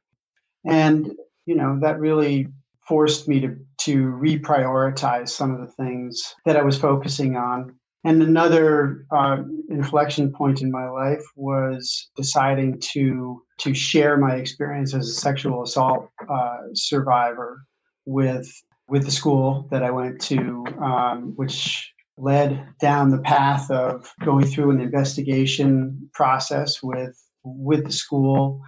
And, 0.65 1.13
you 1.47 1.55
know, 1.55 1.79
that 1.81 2.01
really 2.01 2.49
forced 2.87 3.29
me 3.29 3.41
to, 3.41 3.57
to 3.79 3.97
reprioritize 4.21 5.29
some 5.29 5.55
of 5.55 5.61
the 5.61 5.73
things 5.75 6.35
that 6.47 6.57
I 6.57 6.63
was 6.63 6.79
focusing 6.79 7.37
on. 7.37 7.75
And 8.05 8.23
another 8.23 9.05
uh, 9.11 9.43
inflection 9.69 10.33
point 10.33 10.63
in 10.63 10.71
my 10.71 10.89
life 10.89 11.25
was 11.37 12.11
deciding 12.17 12.81
to 12.93 13.43
to 13.59 13.75
share 13.75 14.17
my 14.17 14.37
experience 14.37 14.95
as 14.95 15.09
a 15.09 15.13
sexual 15.13 15.65
assault 15.65 16.09
uh, 16.31 16.59
survivor 16.75 17.65
with 18.07 18.49
with 18.89 19.05
the 19.05 19.11
school 19.11 19.69
that 19.71 19.83
I 19.83 19.91
went 19.91 20.21
to, 20.23 20.65
um, 20.81 21.33
which 21.35 21.93
led 22.19 22.67
down 22.81 23.11
the 23.11 23.19
path 23.19 23.71
of 23.71 24.13
going 24.25 24.47
through 24.47 24.71
an 24.73 24.81
investigation 24.81 26.11
process 26.13 26.83
with 26.83 27.17
with 27.45 27.85
the 27.85 27.93
school, 27.93 28.61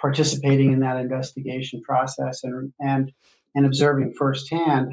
participating 0.00 0.72
in 0.72 0.80
that 0.80 0.98
investigation 0.98 1.80
process, 1.82 2.44
and 2.44 2.72
and 2.80 3.12
and 3.54 3.66
observing 3.66 4.14
firsthand 4.16 4.92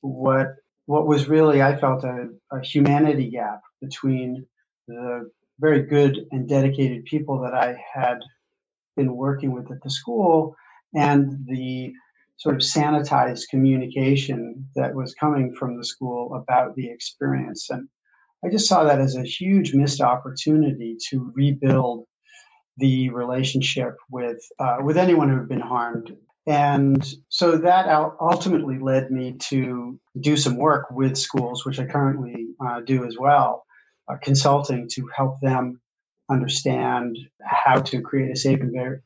what 0.00 0.56
what 0.86 1.06
was 1.06 1.28
really 1.28 1.60
I 1.60 1.76
felt 1.76 2.04
a, 2.04 2.28
a 2.50 2.60
humanity 2.60 3.30
gap 3.30 3.60
between 3.80 4.46
the 4.86 5.30
very 5.60 5.82
good 5.82 6.26
and 6.30 6.48
dedicated 6.48 7.04
people 7.04 7.40
that 7.42 7.54
I 7.54 7.76
had 7.92 8.20
been 8.96 9.14
working 9.14 9.52
with 9.52 9.70
at 9.70 9.82
the 9.82 9.90
school 9.90 10.56
and 10.94 11.44
the 11.46 11.92
sort 12.38 12.54
of 12.54 12.62
sanitized 12.62 13.48
communication 13.50 14.68
that 14.76 14.94
was 14.94 15.14
coming 15.14 15.54
from 15.54 15.76
the 15.76 15.84
school 15.84 16.34
about 16.34 16.74
the 16.76 16.88
experience. 16.88 17.68
And 17.68 17.88
I 18.44 18.48
just 18.48 18.68
saw 18.68 18.84
that 18.84 19.00
as 19.00 19.16
a 19.16 19.24
huge 19.24 19.74
missed 19.74 20.00
opportunity 20.00 20.96
to 21.10 21.32
rebuild 21.34 22.06
the 22.76 23.10
relationship 23.10 23.96
with 24.08 24.38
uh, 24.60 24.78
with 24.82 24.96
anyone 24.96 25.28
who 25.28 25.36
had 25.36 25.48
been 25.48 25.60
harmed. 25.60 26.16
And 26.46 27.06
so 27.28 27.58
that 27.58 27.88
ultimately 28.20 28.78
led 28.78 29.10
me 29.10 29.36
to 29.50 30.00
do 30.18 30.36
some 30.36 30.56
work 30.56 30.86
with 30.90 31.18
schools, 31.18 31.66
which 31.66 31.78
I 31.78 31.84
currently 31.84 32.46
uh, 32.64 32.80
do 32.80 33.04
as 33.04 33.16
well, 33.18 33.64
uh, 34.10 34.16
consulting 34.22 34.88
to 34.92 35.10
help 35.14 35.40
them 35.40 35.80
understand 36.30 37.18
how 37.40 37.80
to 37.80 38.02
create 38.02 38.30
a 38.30 38.36
safe 38.36 38.60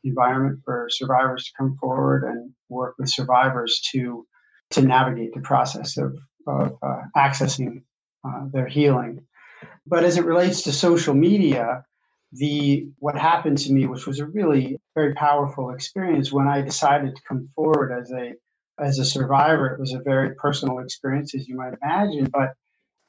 environment 0.04 0.60
for 0.64 0.88
survivors 0.90 1.44
to 1.44 1.50
come 1.56 1.76
forward 1.80 2.24
and 2.24 2.52
work 2.68 2.94
with 2.98 3.08
survivors 3.08 3.80
to 3.92 4.26
to 4.70 4.82
navigate 4.82 5.34
the 5.34 5.40
process 5.40 5.98
of, 5.98 6.16
of 6.46 6.78
uh, 6.82 7.02
accessing 7.16 7.82
uh, 8.26 8.46
their 8.50 8.66
healing. 8.66 9.26
But 9.86 10.04
as 10.04 10.16
it 10.16 10.24
relates 10.24 10.62
to 10.62 10.72
social 10.72 11.14
media, 11.14 11.84
the 12.32 12.88
what 12.98 13.16
happened 13.16 13.58
to 13.58 13.72
me, 13.72 13.86
which 13.86 14.06
was 14.06 14.18
a 14.18 14.26
really 14.26 14.78
very 14.94 15.14
powerful 15.14 15.70
experience 15.70 16.32
when 16.32 16.48
I 16.48 16.62
decided 16.62 17.14
to 17.14 17.22
come 17.28 17.50
forward 17.54 17.92
as 17.92 18.10
a 18.10 18.32
as 18.80 18.98
a 18.98 19.04
survivor, 19.04 19.66
it 19.68 19.78
was 19.78 19.92
a 19.92 20.00
very 20.00 20.34
personal 20.34 20.78
experience, 20.78 21.34
as 21.34 21.46
you 21.46 21.56
might 21.56 21.74
imagine. 21.82 22.30
But 22.32 22.54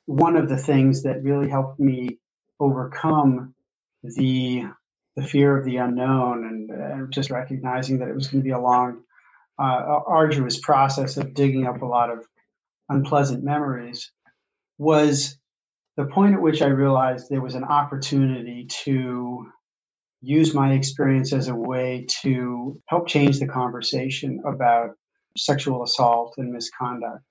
one 0.06 0.36
of 0.36 0.50
the 0.50 0.58
things 0.58 1.04
that 1.04 1.24
really 1.24 1.50
helped 1.50 1.80
me 1.80 2.20
overcome 2.60 3.53
the 4.04 4.64
the 5.16 5.24
fear 5.24 5.58
of 5.58 5.66
the 5.66 5.78
unknown 5.78 6.46
and 6.46 6.72
uh, 6.72 7.08
just 7.10 7.30
recognizing 7.30 8.00
that 8.00 8.08
it 8.08 8.16
was 8.16 8.28
going 8.28 8.42
to 8.42 8.46
be 8.46 8.52
a 8.52 8.60
long, 8.60 9.04
uh, 9.60 10.00
arduous 10.08 10.60
process 10.60 11.18
of 11.18 11.36
digging 11.36 11.68
up 11.68 11.82
a 11.82 11.86
lot 11.86 12.10
of 12.10 12.26
unpleasant 12.90 13.44
memories 13.44 14.12
was 14.80 15.38
the 15.98 16.06
point 16.06 16.34
at 16.34 16.42
which 16.42 16.62
I 16.62 16.68
realized 16.68 17.28
there 17.30 17.42
was 17.42 17.54
an 17.54 17.64
opportunity 17.64 18.66
to 18.84 19.48
use 20.22 20.54
my 20.54 20.74
experience 20.74 21.34
as 21.34 21.48
a 21.48 21.56
way 21.56 22.08
to 22.24 22.82
help 22.88 23.08
change 23.08 23.40
the 23.40 23.48
conversation 23.48 24.42
about 24.46 24.92
sexual 25.38 25.84
assault 25.84 26.36
and 26.38 26.52
misconduct. 26.52 27.24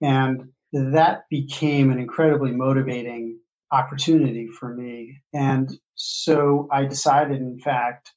And 0.00 0.52
that 0.72 1.24
became 1.28 1.90
an 1.90 1.98
incredibly 1.98 2.52
motivating 2.52 3.40
opportunity 3.72 4.48
for 4.48 4.74
me. 4.74 5.20
And 5.32 5.70
so 5.94 6.68
I 6.70 6.84
decided, 6.84 7.40
in 7.40 7.58
fact, 7.58 8.12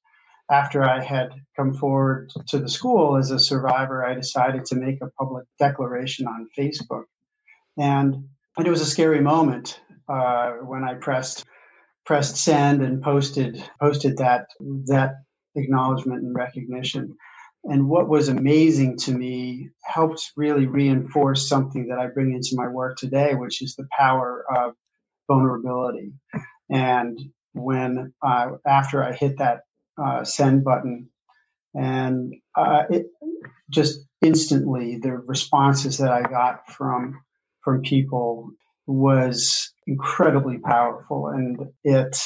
after 0.51 0.83
I 0.83 1.03
had 1.03 1.29
come 1.55 1.73
forward 1.73 2.31
to 2.47 2.59
the 2.59 2.69
school 2.69 3.17
as 3.17 3.31
a 3.31 3.39
survivor, 3.39 4.05
I 4.05 4.15
decided 4.15 4.65
to 4.65 4.75
make 4.75 5.01
a 5.01 5.11
public 5.11 5.45
declaration 5.59 6.27
on 6.27 6.47
Facebook. 6.57 7.03
And, 7.77 8.15
and 8.57 8.67
it 8.67 8.69
was 8.69 8.81
a 8.81 8.85
scary 8.85 9.21
moment 9.21 9.79
uh, 10.07 10.51
when 10.63 10.83
I 10.83 10.95
pressed 10.95 11.45
pressed 12.05 12.37
send 12.37 12.81
and 12.81 13.03
posted 13.03 13.63
posted 13.79 14.17
that 14.17 14.47
that 14.87 15.11
acknowledgement 15.55 16.23
and 16.23 16.35
recognition. 16.35 17.15
And 17.65 17.87
what 17.87 18.09
was 18.09 18.29
amazing 18.29 18.97
to 18.99 19.11
me 19.11 19.69
helped 19.83 20.31
really 20.35 20.65
reinforce 20.65 21.47
something 21.47 21.87
that 21.89 21.99
I 21.99 22.07
bring 22.07 22.33
into 22.33 22.55
my 22.55 22.67
work 22.67 22.97
today, 22.97 23.35
which 23.35 23.61
is 23.61 23.75
the 23.75 23.87
power 23.95 24.43
of 24.49 24.73
vulnerability. 25.29 26.11
And 26.69 27.17
when 27.53 28.13
uh, 28.21 28.51
after 28.67 29.03
I 29.03 29.13
hit 29.13 29.37
that 29.37 29.61
uh, 30.01 30.25
send 30.25 30.63
button, 30.65 31.09
and 31.73 32.33
uh, 32.55 32.83
it 32.89 33.07
just 33.69 33.99
instantly 34.21 34.97
the 34.97 35.13
responses 35.13 35.99
that 35.99 36.11
I 36.11 36.23
got 36.23 36.69
from 36.69 37.21
from 37.63 37.81
people 37.81 38.51
was 38.87 39.71
incredibly 39.87 40.57
powerful, 40.57 41.27
and 41.27 41.57
it 41.83 42.17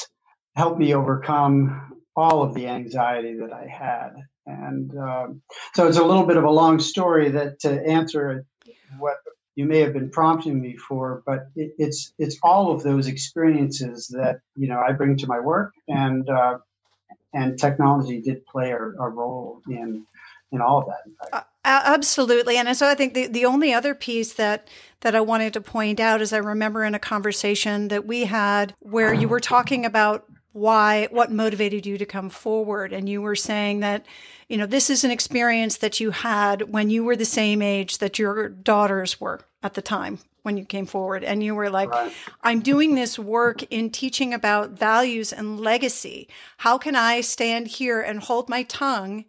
helped 0.56 0.78
me 0.78 0.94
overcome 0.94 1.92
all 2.16 2.42
of 2.42 2.54
the 2.54 2.68
anxiety 2.68 3.34
that 3.40 3.52
I 3.52 3.66
had. 3.66 4.10
And 4.46 4.90
um, 4.96 5.42
so 5.74 5.88
it's 5.88 5.98
a 5.98 6.04
little 6.04 6.26
bit 6.26 6.36
of 6.36 6.44
a 6.44 6.50
long 6.50 6.78
story 6.78 7.30
that 7.30 7.60
to 7.60 7.70
answer 7.86 8.44
what 8.98 9.16
you 9.56 9.66
may 9.66 9.78
have 9.80 9.92
been 9.92 10.10
prompting 10.10 10.60
me 10.60 10.76
for, 10.76 11.22
but 11.26 11.48
it, 11.54 11.74
it's 11.78 12.12
it's 12.18 12.38
all 12.42 12.72
of 12.72 12.82
those 12.82 13.06
experiences 13.06 14.08
that 14.08 14.40
you 14.56 14.68
know 14.68 14.80
I 14.80 14.92
bring 14.92 15.16
to 15.18 15.26
my 15.26 15.40
work, 15.40 15.72
and 15.88 16.28
uh, 16.28 16.58
and 17.32 17.58
technology 17.58 18.20
did 18.20 18.44
play 18.46 18.70
a, 18.70 18.78
a, 18.78 19.08
role 19.08 19.62
in 19.68 20.06
in 20.50 20.60
all 20.60 20.80
of 20.80 20.86
that. 20.86 21.28
Uh, 21.32 21.42
absolutely, 21.64 22.56
and 22.56 22.76
so 22.76 22.88
I 22.88 22.94
think 22.94 23.14
the 23.14 23.28
the 23.28 23.44
only 23.44 23.72
other 23.72 23.94
piece 23.94 24.34
that 24.34 24.68
that 25.00 25.14
I 25.14 25.20
wanted 25.20 25.52
to 25.52 25.60
point 25.60 26.00
out 26.00 26.20
is 26.20 26.32
I 26.32 26.38
remember 26.38 26.82
in 26.82 26.94
a 26.94 27.00
conversation 27.00 27.88
that 27.88 28.06
we 28.06 28.24
had 28.24 28.74
where 28.80 29.14
you 29.14 29.28
were 29.28 29.40
talking 29.40 29.84
about 29.84 30.26
why 30.54 31.08
what 31.10 31.32
motivated 31.32 31.84
you 31.84 31.98
to 31.98 32.06
come 32.06 32.30
forward? 32.30 32.92
And 32.92 33.08
you 33.08 33.20
were 33.20 33.34
saying 33.34 33.80
that 33.80 34.06
you 34.48 34.56
know 34.56 34.66
this 34.66 34.88
is 34.88 35.02
an 35.02 35.10
experience 35.10 35.78
that 35.78 35.98
you 35.98 36.12
had 36.12 36.72
when 36.72 36.90
you 36.90 37.02
were 37.02 37.16
the 37.16 37.24
same 37.24 37.60
age 37.60 37.98
that 37.98 38.20
your 38.20 38.48
daughters 38.48 39.20
were 39.20 39.40
at 39.64 39.74
the 39.74 39.82
time 39.82 40.20
when 40.42 40.56
you 40.56 40.64
came 40.64 40.86
forward. 40.86 41.24
And 41.24 41.42
you 41.42 41.56
were 41.56 41.70
like 41.70 41.90
right. 41.90 42.12
i'm 42.44 42.60
doing 42.60 42.94
this 42.94 43.18
work 43.18 43.64
in 43.64 43.90
teaching 43.90 44.32
about 44.32 44.70
values 44.70 45.32
and 45.32 45.60
legacy. 45.60 46.28
How 46.58 46.78
can 46.78 46.94
i 46.94 47.20
stand 47.20 47.66
here 47.66 48.00
and 48.00 48.20
hold 48.20 48.48
my 48.48 48.62
tongue 48.62 49.24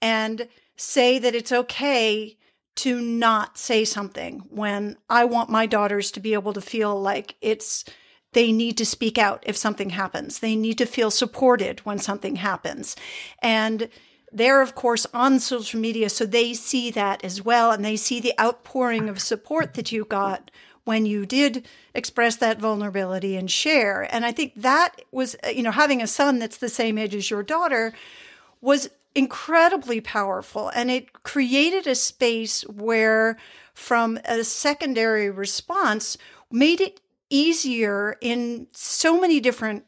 and 0.00 0.48
say 0.76 1.18
that 1.18 1.34
it's 1.34 1.52
okay 1.52 2.38
to 2.74 2.98
not 2.98 3.58
say 3.58 3.84
something 3.84 4.38
when 4.48 4.96
i 5.10 5.22
want 5.26 5.50
my 5.50 5.66
daughters 5.66 6.10
to 6.10 6.20
be 6.20 6.32
able 6.32 6.54
to 6.54 6.62
feel 6.62 6.98
like 6.98 7.36
it's 7.42 7.84
they 8.32 8.52
need 8.52 8.76
to 8.78 8.86
speak 8.86 9.18
out 9.18 9.42
if 9.46 9.56
something 9.56 9.90
happens. 9.90 10.38
They 10.38 10.56
need 10.56 10.78
to 10.78 10.86
feel 10.86 11.10
supported 11.10 11.80
when 11.80 11.98
something 11.98 12.36
happens. 12.36 12.96
And 13.40 13.88
they're, 14.32 14.62
of 14.62 14.74
course, 14.74 15.06
on 15.12 15.38
social 15.40 15.78
media, 15.78 16.08
so 16.08 16.24
they 16.24 16.54
see 16.54 16.90
that 16.92 17.22
as 17.22 17.42
well. 17.42 17.70
And 17.70 17.84
they 17.84 17.96
see 17.96 18.18
the 18.20 18.32
outpouring 18.40 19.08
of 19.08 19.20
support 19.20 19.74
that 19.74 19.92
you 19.92 20.04
got 20.06 20.50
when 20.84 21.04
you 21.04 21.26
did 21.26 21.66
express 21.94 22.36
that 22.36 22.58
vulnerability 22.58 23.36
and 23.36 23.50
share. 23.50 24.08
And 24.12 24.24
I 24.24 24.32
think 24.32 24.54
that 24.56 25.02
was, 25.12 25.36
uh, 25.44 25.50
you 25.50 25.62
know, 25.62 25.70
having 25.70 26.02
a 26.02 26.06
son 26.06 26.38
that's 26.38 26.56
the 26.56 26.70
same 26.70 26.96
age 26.96 27.14
as 27.14 27.30
your 27.30 27.42
daughter 27.42 27.92
was 28.60 28.88
incredibly 29.14 30.00
powerful. 30.00 30.70
And 30.70 30.90
it 30.90 31.22
created 31.22 31.86
a 31.86 31.94
space 31.94 32.62
where, 32.62 33.36
from 33.74 34.18
a 34.24 34.42
secondary 34.42 35.30
response, 35.30 36.16
made 36.50 36.80
it 36.80 37.01
easier 37.32 38.16
in 38.20 38.68
so 38.72 39.20
many 39.20 39.40
different 39.40 39.84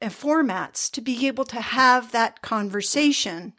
uh, 0.00 0.06
formats 0.06 0.90
to 0.92 1.00
be 1.00 1.26
able 1.26 1.44
to 1.44 1.60
have 1.60 2.12
that 2.12 2.40
conversation 2.40 3.52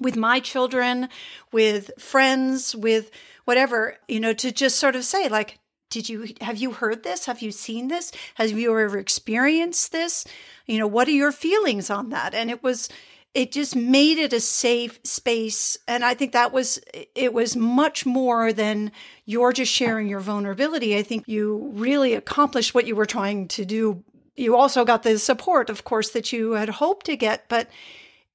with 0.00 0.16
my 0.16 0.40
children, 0.40 1.08
with 1.52 1.90
friends, 1.98 2.74
with 2.76 3.10
whatever, 3.44 3.96
you 4.08 4.20
know, 4.20 4.32
to 4.34 4.52
just 4.52 4.78
sort 4.78 4.94
of 4.94 5.04
say, 5.04 5.28
like, 5.28 5.58
did 5.90 6.08
you 6.08 6.34
have 6.40 6.58
you 6.58 6.72
heard 6.72 7.02
this? 7.02 7.26
Have 7.26 7.42
you 7.42 7.50
seen 7.50 7.88
this? 7.88 8.12
Have 8.36 8.52
you 8.52 8.78
ever 8.78 8.98
experienced 8.98 9.90
this? 9.90 10.24
You 10.66 10.78
know 10.78 10.86
what 10.86 11.08
are 11.08 11.12
your 11.12 11.32
feelings 11.32 11.90
on 11.90 12.10
that? 12.10 12.32
And 12.32 12.48
it 12.48 12.62
was 12.62 12.88
it 13.32 13.52
just 13.52 13.76
made 13.76 14.18
it 14.18 14.32
a 14.32 14.40
safe 14.40 14.98
space 15.04 15.78
and 15.86 16.04
i 16.04 16.14
think 16.14 16.32
that 16.32 16.52
was 16.52 16.80
it 17.14 17.32
was 17.32 17.54
much 17.54 18.04
more 18.04 18.52
than 18.52 18.90
you're 19.30 19.52
just 19.52 19.70
sharing 19.70 20.08
your 20.08 20.18
vulnerability. 20.18 20.96
I 20.96 21.04
think 21.04 21.28
you 21.28 21.70
really 21.74 22.14
accomplished 22.14 22.74
what 22.74 22.88
you 22.88 22.96
were 22.96 23.06
trying 23.06 23.46
to 23.48 23.64
do. 23.64 24.02
You 24.34 24.56
also 24.56 24.84
got 24.84 25.04
the 25.04 25.20
support 25.20 25.70
of 25.70 25.84
course 25.84 26.10
that 26.10 26.32
you 26.32 26.52
had 26.52 26.68
hoped 26.68 27.06
to 27.06 27.16
get 27.16 27.48
but 27.48 27.68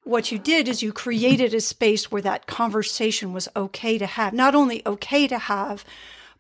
what 0.04 0.32
you 0.32 0.40
did 0.40 0.68
is 0.68 0.84
you 0.84 0.94
created 0.94 1.54
a 1.54 1.60
space 1.60 2.12
where 2.12 2.22
that 2.22 2.46
conversation 2.46 3.34
was 3.34 3.50
okay 3.56 3.98
to 3.98 4.06
have 4.06 4.32
not 4.32 4.56
only 4.56 4.86
okay 4.86 5.28
to 5.28 5.38
have 5.38 5.84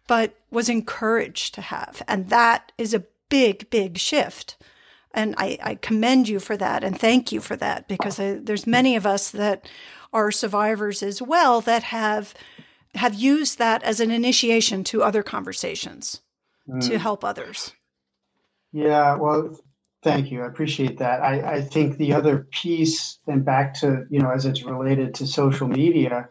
but 0.08 0.36
was 0.52 0.70
encouraged 0.70 1.56
to 1.56 1.62
have 1.62 2.02
and 2.08 2.30
that 2.30 2.72
is 2.78 2.94
a 2.94 3.04
big 3.30 3.70
big 3.70 3.98
shift 3.98 4.56
and 5.16 5.34
I, 5.38 5.58
I 5.64 5.76
commend 5.76 6.28
you 6.28 6.40
for 6.40 6.56
that 6.58 6.84
and 6.84 7.00
thank 7.00 7.32
you 7.32 7.42
for 7.42 7.56
that 7.56 7.88
because 7.88 8.20
I, 8.20 8.34
there's 8.34 8.68
many 8.68 8.96
of 8.96 9.06
us 9.06 9.32
that 9.32 9.68
are 10.14 10.32
survivors 10.32 11.02
as 11.02 11.22
well 11.22 11.62
that 11.62 11.84
have 11.84 12.34
have 12.94 13.14
used 13.14 13.58
that 13.58 13.84
as 13.84 14.00
an 14.00 14.12
initiation 14.12 14.84
to 14.86 15.04
other 15.04 15.24
conversations 15.24 16.22
mm. 16.68 16.86
to 16.88 16.98
help 16.98 17.24
others. 17.24 17.74
Yeah, 18.72 19.16
well, 19.16 19.60
thank 20.04 20.32
you. 20.32 20.44
I 20.44 20.48
appreciate 20.48 21.00
that. 21.00 21.22
I, 21.22 21.56
I 21.56 21.62
think 21.62 21.98
the 21.98 22.14
other 22.14 22.48
piece, 22.52 23.20
and 23.28 23.44
back 23.44 23.74
to, 23.82 24.06
you 24.10 24.20
know, 24.20 24.32
as 24.32 24.46
it's 24.46 24.64
related 24.64 25.16
to 25.16 25.28
social 25.28 25.68
media, 25.68 26.30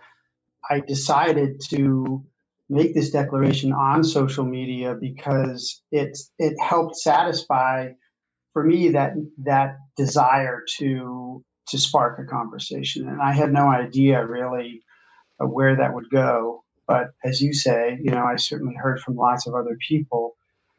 I 0.71 0.81
decided 0.81 1.61
to 1.71 2.25
make 2.71 2.95
this 2.95 3.11
declaration 3.11 3.73
on 3.73 4.03
social 4.05 4.45
media 4.45 4.95
because 4.99 5.83
it's 5.91 6.31
it 6.39 6.55
helped 6.59 6.97
satisfy 6.97 7.91
for 8.55 8.65
me 8.65 8.91
that 8.91 9.13
that 9.45 9.77
desire 9.97 10.63
to 10.79 11.45
to 11.69 11.79
spark 11.79 12.19
a 12.19 12.25
conversation. 12.25 13.09
And 13.09 13.21
i 13.21 13.33
had 13.33 13.53
no 13.53 13.69
idea 13.69 14.27
really 14.27 14.83
where 15.39 15.77
that 15.77 15.95
would 15.95 16.09
go. 16.11 16.65
But 16.87 17.11
as 17.25 17.41
you 17.43 17.53
say 17.55 17.99
you 18.03 18.11
know 18.11 18.25
i 18.25 18.37
certainly 18.37 18.75
heard 18.75 19.01
from 19.01 19.17
lots 19.17 19.47
of 19.47 19.55
other 19.55 19.77
people 19.89 20.37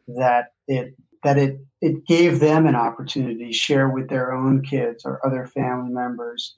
that 0.07 0.53
it 0.67 0.95
that 1.23 1.37
it 1.37 1.59
it 1.81 2.05
gave 2.05 2.39
them 2.39 2.67
an 2.67 2.75
opportunity 2.75 3.47
to 3.47 3.53
share 3.53 3.89
with 3.89 4.09
their 4.09 4.31
own 4.31 4.61
kids 4.61 5.03
or 5.05 5.25
other 5.25 5.47
family 5.47 5.91
members 5.91 6.55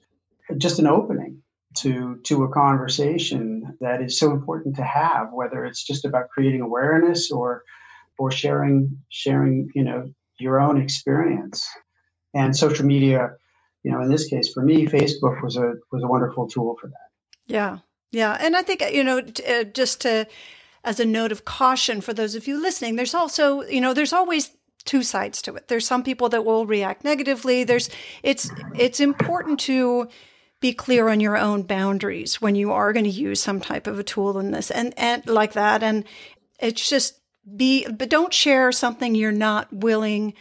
just 0.58 0.78
an 0.78 0.86
opening 0.86 1.42
to 1.76 2.18
to 2.24 2.44
a 2.44 2.52
conversation 2.52 3.76
that 3.80 4.02
is 4.02 4.18
so 4.18 4.32
important 4.32 4.76
to 4.76 4.84
have 4.84 5.28
whether 5.32 5.64
it's 5.64 5.82
just 5.82 6.04
about 6.04 6.28
creating 6.28 6.60
awareness 6.60 7.30
or 7.30 7.62
or 8.18 8.30
sharing 8.30 8.98
sharing 9.08 9.70
you 9.74 9.84
know 9.84 10.12
your 10.38 10.60
own 10.60 10.80
experience. 10.80 11.66
And 12.34 12.56
social 12.56 12.86
media 12.86 13.30
you 13.84 13.92
know 13.92 14.00
in 14.00 14.10
this 14.10 14.26
case 14.28 14.52
for 14.52 14.62
me 14.62 14.86
facebook 14.86 15.40
was 15.42 15.56
a 15.56 15.74
was 15.92 16.02
a 16.02 16.06
wonderful 16.06 16.48
tool 16.48 16.76
for 16.80 16.88
that. 16.88 17.08
Yeah. 17.46 17.78
Yeah. 18.10 18.36
And 18.38 18.56
i 18.56 18.62
think 18.62 18.82
you 18.92 19.04
know 19.04 19.18
uh, 19.18 19.64
just 19.64 20.02
to 20.02 20.26
as 20.84 21.00
a 21.00 21.04
note 21.04 21.32
of 21.32 21.44
caution 21.44 22.00
for 22.00 22.12
those 22.12 22.34
of 22.34 22.46
you 22.46 22.60
listening 22.60 22.96
there's 22.96 23.14
also 23.14 23.62
you 23.62 23.80
know 23.80 23.94
there's 23.94 24.12
always 24.12 24.50
two 24.88 25.02
sides 25.02 25.42
to 25.42 25.54
it. 25.54 25.68
There's 25.68 25.86
some 25.86 26.02
people 26.02 26.30
that 26.30 26.46
will 26.46 26.64
react 26.64 27.04
negatively. 27.04 27.62
There's 27.62 27.90
it's 28.22 28.50
it's 28.74 29.00
important 29.00 29.60
to 29.60 30.08
be 30.60 30.72
clear 30.72 31.08
on 31.08 31.20
your 31.20 31.36
own 31.36 31.62
boundaries 31.62 32.40
when 32.40 32.54
you 32.54 32.72
are 32.72 32.92
going 32.92 33.04
to 33.04 33.10
use 33.10 33.40
some 33.40 33.60
type 33.60 33.86
of 33.86 33.98
a 33.98 34.02
tool 34.02 34.38
in 34.38 34.50
this 34.50 34.70
and, 34.70 34.94
and 34.96 35.24
like 35.26 35.52
that. 35.52 35.82
And 35.82 36.04
it's 36.58 36.88
just 36.88 37.20
be, 37.56 37.86
but 37.86 38.10
don't 38.10 38.32
share 38.32 38.72
something 38.72 39.14
you're 39.14 39.32
not 39.32 39.72
willing 39.72 40.34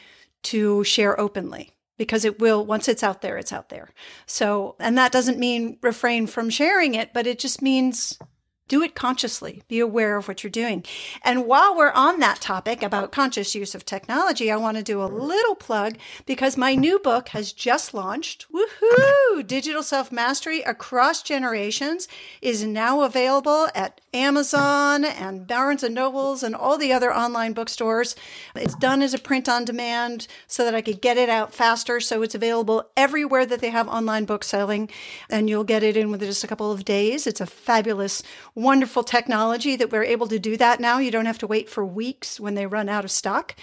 to 0.44 0.84
share 0.84 1.20
openly 1.20 1.72
because 1.98 2.26
it 2.26 2.40
will, 2.40 2.66
once 2.66 2.88
it's 2.88 3.04
out 3.04 3.22
there, 3.22 3.38
it's 3.38 3.52
out 3.52 3.70
there. 3.70 3.90
So, 4.26 4.76
and 4.80 4.98
that 4.98 5.12
doesn't 5.12 5.40
mean 5.40 5.78
refrain 5.82 6.28
from 6.28 6.50
sharing 6.50 6.94
it, 6.94 7.14
but 7.14 7.28
it 7.28 7.40
just 7.40 7.62
means 7.62 8.20
do 8.68 8.82
it 8.82 8.96
consciously. 8.96 9.64
Be 9.68 9.80
aware 9.80 10.18
of 10.18 10.28
what 10.28 10.44
you're 10.44 10.52
doing. 10.52 10.84
And 11.24 11.46
while 11.46 11.76
we're 11.76 11.92
on 11.92 12.20
that 12.20 12.42
topic 12.42 12.84
about 12.84 13.12
conscious 13.12 13.56
use 13.56 13.74
of 13.76 13.86
technology, 13.86 14.52
I 14.52 14.58
want 14.58 14.78
to 14.78 14.84
do 14.84 15.02
a 15.02 15.06
little 15.06 15.56
plug 15.56 15.98
because 16.26 16.58
my 16.58 16.76
new 16.76 17.00
book 17.00 17.30
has 17.30 17.54
just 17.54 17.94
launched. 17.94 18.46
Woohoo! 18.52 19.46
Digital 19.46 19.84
Self 19.84 20.12
Mastery 20.12 20.62
Across 20.62 21.24
Generations 21.24 22.08
is 22.42 22.64
now 22.64 23.02
available 23.02 23.68
at 23.74 24.02
Amazon 24.14 25.06
and 25.06 25.46
Barnes 25.46 25.84
and 25.84 25.94
Nobles 25.94 26.42
and 26.42 26.56
all 26.56 26.78
the 26.78 26.92
other 26.92 27.14
online 27.14 27.54
bookstores. 27.54 28.16
It's 28.56 28.76
done 28.76 29.02
as 29.02 29.14
a 29.14 29.20
print 29.20 29.48
on 29.48 29.66
demand 29.66 30.28
so 30.48 30.64
that 30.64 30.74
I 30.74 30.82
could 30.82 31.02
get 31.02 31.18
it 31.18 31.30
out 31.30 31.54
faster. 31.54 32.00
So 32.00 32.22
it's 32.22 32.36
available 32.36 32.90
everywhere 32.96 33.46
that 33.46 33.60
they 33.60 33.70
have 33.70 33.88
online 33.88 34.26
book 34.26 34.44
selling 34.44 34.90
and 35.30 35.50
you'll 35.50 35.64
get 35.64 35.84
it 35.84 35.96
in 35.96 36.10
within 36.10 36.30
just 36.30 36.44
a 36.44 36.48
couple 36.48 36.72
of 36.72 36.86
days. 36.86 37.28
It's 37.28 37.42
a 37.42 37.46
fabulous 37.46 38.24
wonderful 38.58 39.04
technology 39.04 39.76
that 39.76 39.92
we're 39.92 40.04
able 40.04 40.28
to 40.28 40.40
do 40.40 40.58
that 40.58 40.80
now. 40.80 40.98
You 40.98 41.12
don't 41.12 41.28
have 41.28 41.38
to 41.40 41.48
wait 41.48 41.70
for 41.70 41.86
weeks 41.86 42.40
when 42.40 42.56
they 42.56 42.66
run 42.66 42.90
out 42.90 43.06
of 43.06 43.12
stock. 43.12 43.56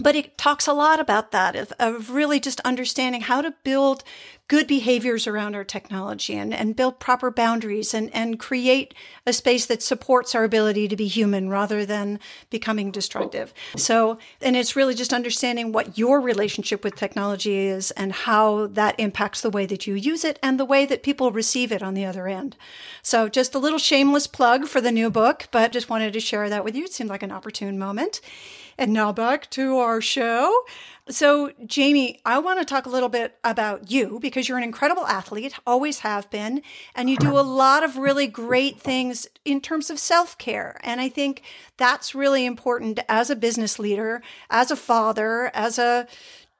But 0.00 0.16
it 0.16 0.38
talks 0.38 0.66
a 0.66 0.72
lot 0.72 1.00
about 1.00 1.30
that 1.32 1.56
of, 1.56 1.72
of 1.78 2.10
really 2.10 2.40
just 2.40 2.60
understanding 2.60 3.22
how 3.22 3.42
to 3.42 3.54
build 3.64 4.02
good 4.50 4.66
behaviors 4.66 5.28
around 5.28 5.54
our 5.54 5.62
technology 5.62 6.34
and, 6.34 6.52
and 6.52 6.74
build 6.74 6.98
proper 6.98 7.30
boundaries 7.30 7.94
and, 7.94 8.12
and 8.12 8.40
create 8.40 8.92
a 9.24 9.32
space 9.32 9.64
that 9.66 9.80
supports 9.80 10.34
our 10.34 10.42
ability 10.42 10.88
to 10.88 10.96
be 10.96 11.06
human 11.06 11.48
rather 11.48 11.86
than 11.86 12.18
becoming 12.50 12.90
destructive. 12.90 13.54
So, 13.76 14.18
and 14.40 14.56
it's 14.56 14.74
really 14.74 14.96
just 14.96 15.12
understanding 15.12 15.70
what 15.70 15.96
your 15.96 16.20
relationship 16.20 16.82
with 16.82 16.96
technology 16.96 17.58
is 17.68 17.92
and 17.92 18.12
how 18.12 18.66
that 18.66 18.98
impacts 18.98 19.40
the 19.40 19.50
way 19.50 19.66
that 19.66 19.86
you 19.86 19.94
use 19.94 20.24
it 20.24 20.36
and 20.42 20.58
the 20.58 20.64
way 20.64 20.84
that 20.84 21.04
people 21.04 21.30
receive 21.30 21.70
it 21.70 21.80
on 21.80 21.94
the 21.94 22.04
other 22.04 22.26
end. 22.26 22.56
So, 23.02 23.28
just 23.28 23.54
a 23.54 23.60
little 23.60 23.78
shameless 23.78 24.26
plug 24.26 24.66
for 24.66 24.80
the 24.80 24.90
new 24.90 25.10
book, 25.10 25.46
but 25.52 25.70
just 25.70 25.88
wanted 25.88 26.12
to 26.14 26.20
share 26.20 26.48
that 26.48 26.64
with 26.64 26.74
you. 26.74 26.86
It 26.86 26.92
seemed 26.92 27.10
like 27.10 27.22
an 27.22 27.30
opportune 27.30 27.78
moment. 27.78 28.20
And 28.80 28.92
now 28.94 29.12
back 29.12 29.48
to 29.50 29.78
our 29.78 30.00
show. 30.00 30.64
So, 31.08 31.52
Jamie, 31.66 32.20
I 32.24 32.38
want 32.38 32.60
to 32.60 32.64
talk 32.64 32.86
a 32.86 32.90
little 32.90 33.08
bit 33.08 33.36
about 33.44 33.90
you 33.90 34.18
because 34.20 34.48
you're 34.48 34.58
an 34.58 34.64
incredible 34.64 35.06
athlete, 35.06 35.54
always 35.66 36.00
have 36.00 36.30
been, 36.30 36.62
and 36.94 37.10
you 37.10 37.16
do 37.16 37.38
a 37.38 37.42
lot 37.42 37.82
of 37.82 37.96
really 37.96 38.26
great 38.26 38.80
things 38.80 39.26
in 39.44 39.60
terms 39.60 39.90
of 39.90 39.98
self 39.98 40.38
care. 40.38 40.80
And 40.82 41.00
I 41.00 41.08
think 41.08 41.42
that's 41.76 42.14
really 42.14 42.46
important 42.46 43.00
as 43.08 43.28
a 43.28 43.36
business 43.36 43.78
leader, 43.78 44.22
as 44.50 44.70
a 44.70 44.76
father, 44.76 45.50
as 45.52 45.78
a 45.78 46.06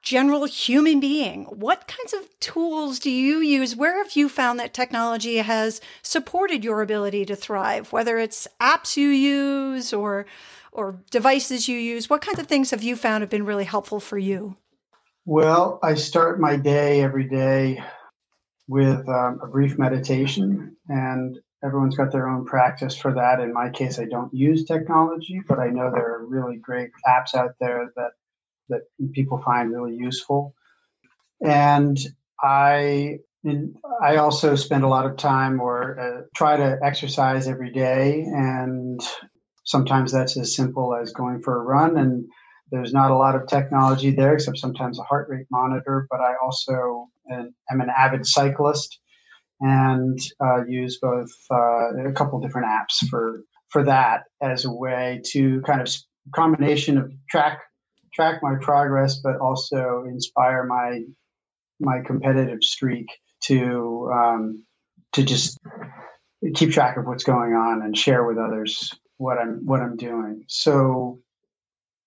general 0.03 0.47
human 0.47 0.99
being. 0.99 1.45
What 1.45 1.87
kinds 1.87 2.13
of 2.13 2.29
tools 2.41 2.99
do 2.99 3.11
you 3.11 3.39
use? 3.39 3.77
Where 3.77 4.03
have 4.03 4.17
you 4.17 4.29
found 4.29 4.59
that 4.59 4.75
technology 4.75 5.37
has 5.37 5.81
supported 6.03 6.65
your 6.65 6.83
ability 6.83 7.27
to 7.27 7.37
thrive, 7.37 7.93
whether 7.93 8.19
it's 8.19 8.49
apps 8.61 8.97
you 8.97 9.09
use 9.09 9.93
or 9.93 10.27
or 10.73 11.01
devices 11.11 11.69
you 11.69 11.79
use? 11.79 12.09
What 12.09 12.23
kinds 12.23 12.39
of 12.39 12.47
things 12.47 12.71
have 12.71 12.83
you 12.83 12.97
found 12.97 13.23
have 13.23 13.31
been 13.31 13.47
really 13.47 13.65
helpful 13.65 14.01
for 14.01 14.19
you? 14.19 14.57
Well, 15.27 15.79
I 15.83 15.95
start 15.95 16.41
my 16.41 16.57
day 16.57 17.03
every 17.03 17.29
day 17.29 17.83
with 18.69 19.09
um, 19.09 19.41
a 19.43 19.47
brief 19.47 19.79
meditation, 19.79 20.77
and 20.89 21.39
everyone's 21.63 21.97
got 21.97 22.13
their 22.13 22.29
own 22.29 22.47
practice 22.47 22.97
for 22.97 23.13
that. 23.15 23.41
In 23.41 23.53
my 23.53 23.71
case, 23.71 23.99
I 23.99 24.05
don't 24.05 24.33
use 24.33 24.65
technology, 24.65 25.41
but 25.47 25.59
I 25.59 25.69
know 25.69 25.91
there 25.91 26.15
are 26.15 26.27
really 26.27 26.57
great 26.57 26.91
apps 27.07 27.35
out 27.35 27.55
there 27.61 27.91
that 27.97 28.13
that 28.69 28.83
people 29.13 29.43
find 29.43 29.73
really 29.73 29.97
useful. 29.97 30.55
And 31.45 31.99
I 32.43 33.19
I 34.03 34.17
also 34.17 34.55
spend 34.55 34.85
a 34.85 34.89
lot 34.89 35.07
of 35.07 35.17
time 35.17 35.61
or 35.61 35.99
uh, 35.99 36.23
try 36.35 36.57
to 36.57 36.79
exercise 36.83 37.49
every 37.49 37.71
day, 37.73 38.23
and 38.23 39.01
Sometimes 39.71 40.11
that's 40.11 40.37
as 40.37 40.57
simple 40.57 40.97
as 40.97 41.13
going 41.13 41.41
for 41.43 41.61
a 41.61 41.63
run, 41.63 41.97
and 41.97 42.25
there's 42.73 42.93
not 42.93 43.13
a 43.13 43.17
lot 43.17 43.37
of 43.37 43.47
technology 43.47 44.11
there 44.11 44.35
except 44.35 44.59
sometimes 44.59 44.99
a 44.99 45.05
heart 45.05 45.29
rate 45.31 45.47
monitor. 45.49 46.09
But 46.11 46.21
I 46.21 46.35
also 46.43 47.07
am 47.31 47.81
an 47.81 47.91
avid 47.97 48.27
cyclist 48.27 48.99
and 49.61 50.19
uh, 50.45 50.65
use 50.67 50.99
both 51.01 51.31
uh, 51.53 52.09
a 52.09 52.13
couple 52.13 52.41
different 52.41 52.67
apps 52.67 53.07
for 53.09 53.43
for 53.69 53.85
that 53.85 54.25
as 54.43 54.65
a 54.65 54.73
way 54.73 55.21
to 55.27 55.61
kind 55.61 55.81
of 55.81 55.89
combination 56.35 56.99
of 56.99 57.13
track 57.31 57.61
track 58.13 58.43
my 58.43 58.57
progress, 58.61 59.21
but 59.23 59.39
also 59.39 60.03
inspire 60.09 60.65
my 60.65 61.03
my 61.79 62.01
competitive 62.05 62.63
streak 62.63 63.07
to 63.45 64.11
um, 64.13 64.65
to 65.13 65.23
just 65.23 65.57
keep 66.57 66.73
track 66.73 66.97
of 66.97 67.07
what's 67.07 67.23
going 67.23 67.53
on 67.53 67.83
and 67.83 67.97
share 67.97 68.25
with 68.25 68.37
others 68.37 68.93
what 69.21 69.39
I'm 69.39 69.67
what 69.67 69.81
I'm 69.81 69.97
doing. 69.97 70.45
So 70.49 71.21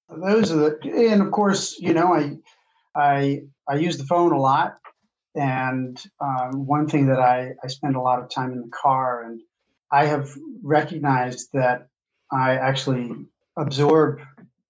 those 0.10 0.52
are 0.52 0.56
the 0.56 0.80
and 1.12 1.22
of 1.22 1.32
course 1.32 1.78
you 1.80 1.94
know 1.94 2.14
I 2.14 2.38
I 2.96 3.44
I 3.70 3.76
use 3.76 3.98
the 3.98 4.06
phone 4.06 4.32
a 4.32 4.40
lot 4.40 4.78
and 5.36 6.02
um, 6.20 6.66
one 6.66 6.88
thing 6.88 7.08
that 7.08 7.20
I 7.20 7.54
I 7.64 7.68
spend 7.68 7.96
a 7.96 8.02
lot 8.02 8.20
of 8.20 8.30
time 8.30 8.52
in 8.52 8.62
the 8.62 8.72
car 8.72 9.24
and 9.24 9.42
I 9.92 10.06
have 10.06 10.30
recognized 10.64 11.50
that 11.54 11.88
I 12.32 12.56
actually 12.56 13.12
absorb 13.58 14.20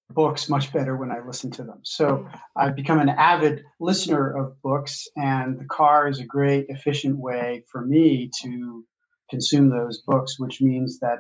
books 0.10 0.50
much 0.50 0.74
better 0.74 0.98
when 0.98 1.12
I 1.12 1.26
listen 1.26 1.50
to 1.52 1.64
them. 1.64 1.80
So 1.84 2.28
I've 2.58 2.76
become 2.76 3.00
an 3.00 3.10
avid 3.10 3.64
listener 3.80 4.36
of 4.38 4.62
books, 4.62 5.08
and 5.16 5.58
the 5.58 5.66
car 5.66 6.10
is 6.10 6.20
a 6.20 6.26
great, 6.26 6.66
efficient 6.68 7.18
way 7.18 7.64
for 7.72 7.82
me 7.84 8.30
to 8.42 8.86
consume 9.30 9.70
those 9.70 10.02
books, 10.02 10.38
which 10.38 10.62
means 10.62 11.00
that 11.00 11.20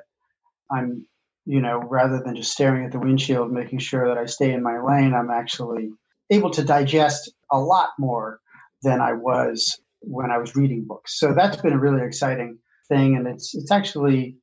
I'm 0.69 1.05
you 1.45 1.61
know, 1.61 1.79
rather 1.79 2.21
than 2.23 2.35
just 2.35 2.51
staring 2.51 2.85
at 2.85 2.91
the 2.91 2.99
windshield, 2.99 3.51
making 3.51 3.79
sure 3.79 4.07
that 4.07 4.17
I 4.17 4.25
stay 4.25 4.53
in 4.53 4.63
my 4.63 4.79
lane, 4.81 5.13
I'm 5.13 5.29
actually 5.29 5.91
able 6.29 6.49
to 6.51 6.63
digest 6.63 7.31
a 7.51 7.59
lot 7.59 7.89
more 7.99 8.39
than 8.81 9.01
I 9.01 9.13
was 9.13 9.79
when 10.01 10.31
I 10.31 10.37
was 10.37 10.55
reading 10.55 10.85
books. 10.87 11.19
So 11.19 11.33
that's 11.33 11.57
been 11.57 11.73
a 11.73 11.79
really 11.79 12.05
exciting 12.05 12.59
thing, 12.87 13.15
and 13.15 13.27
it's 13.27 13.53
it's 13.55 13.71
actually 13.71 14.37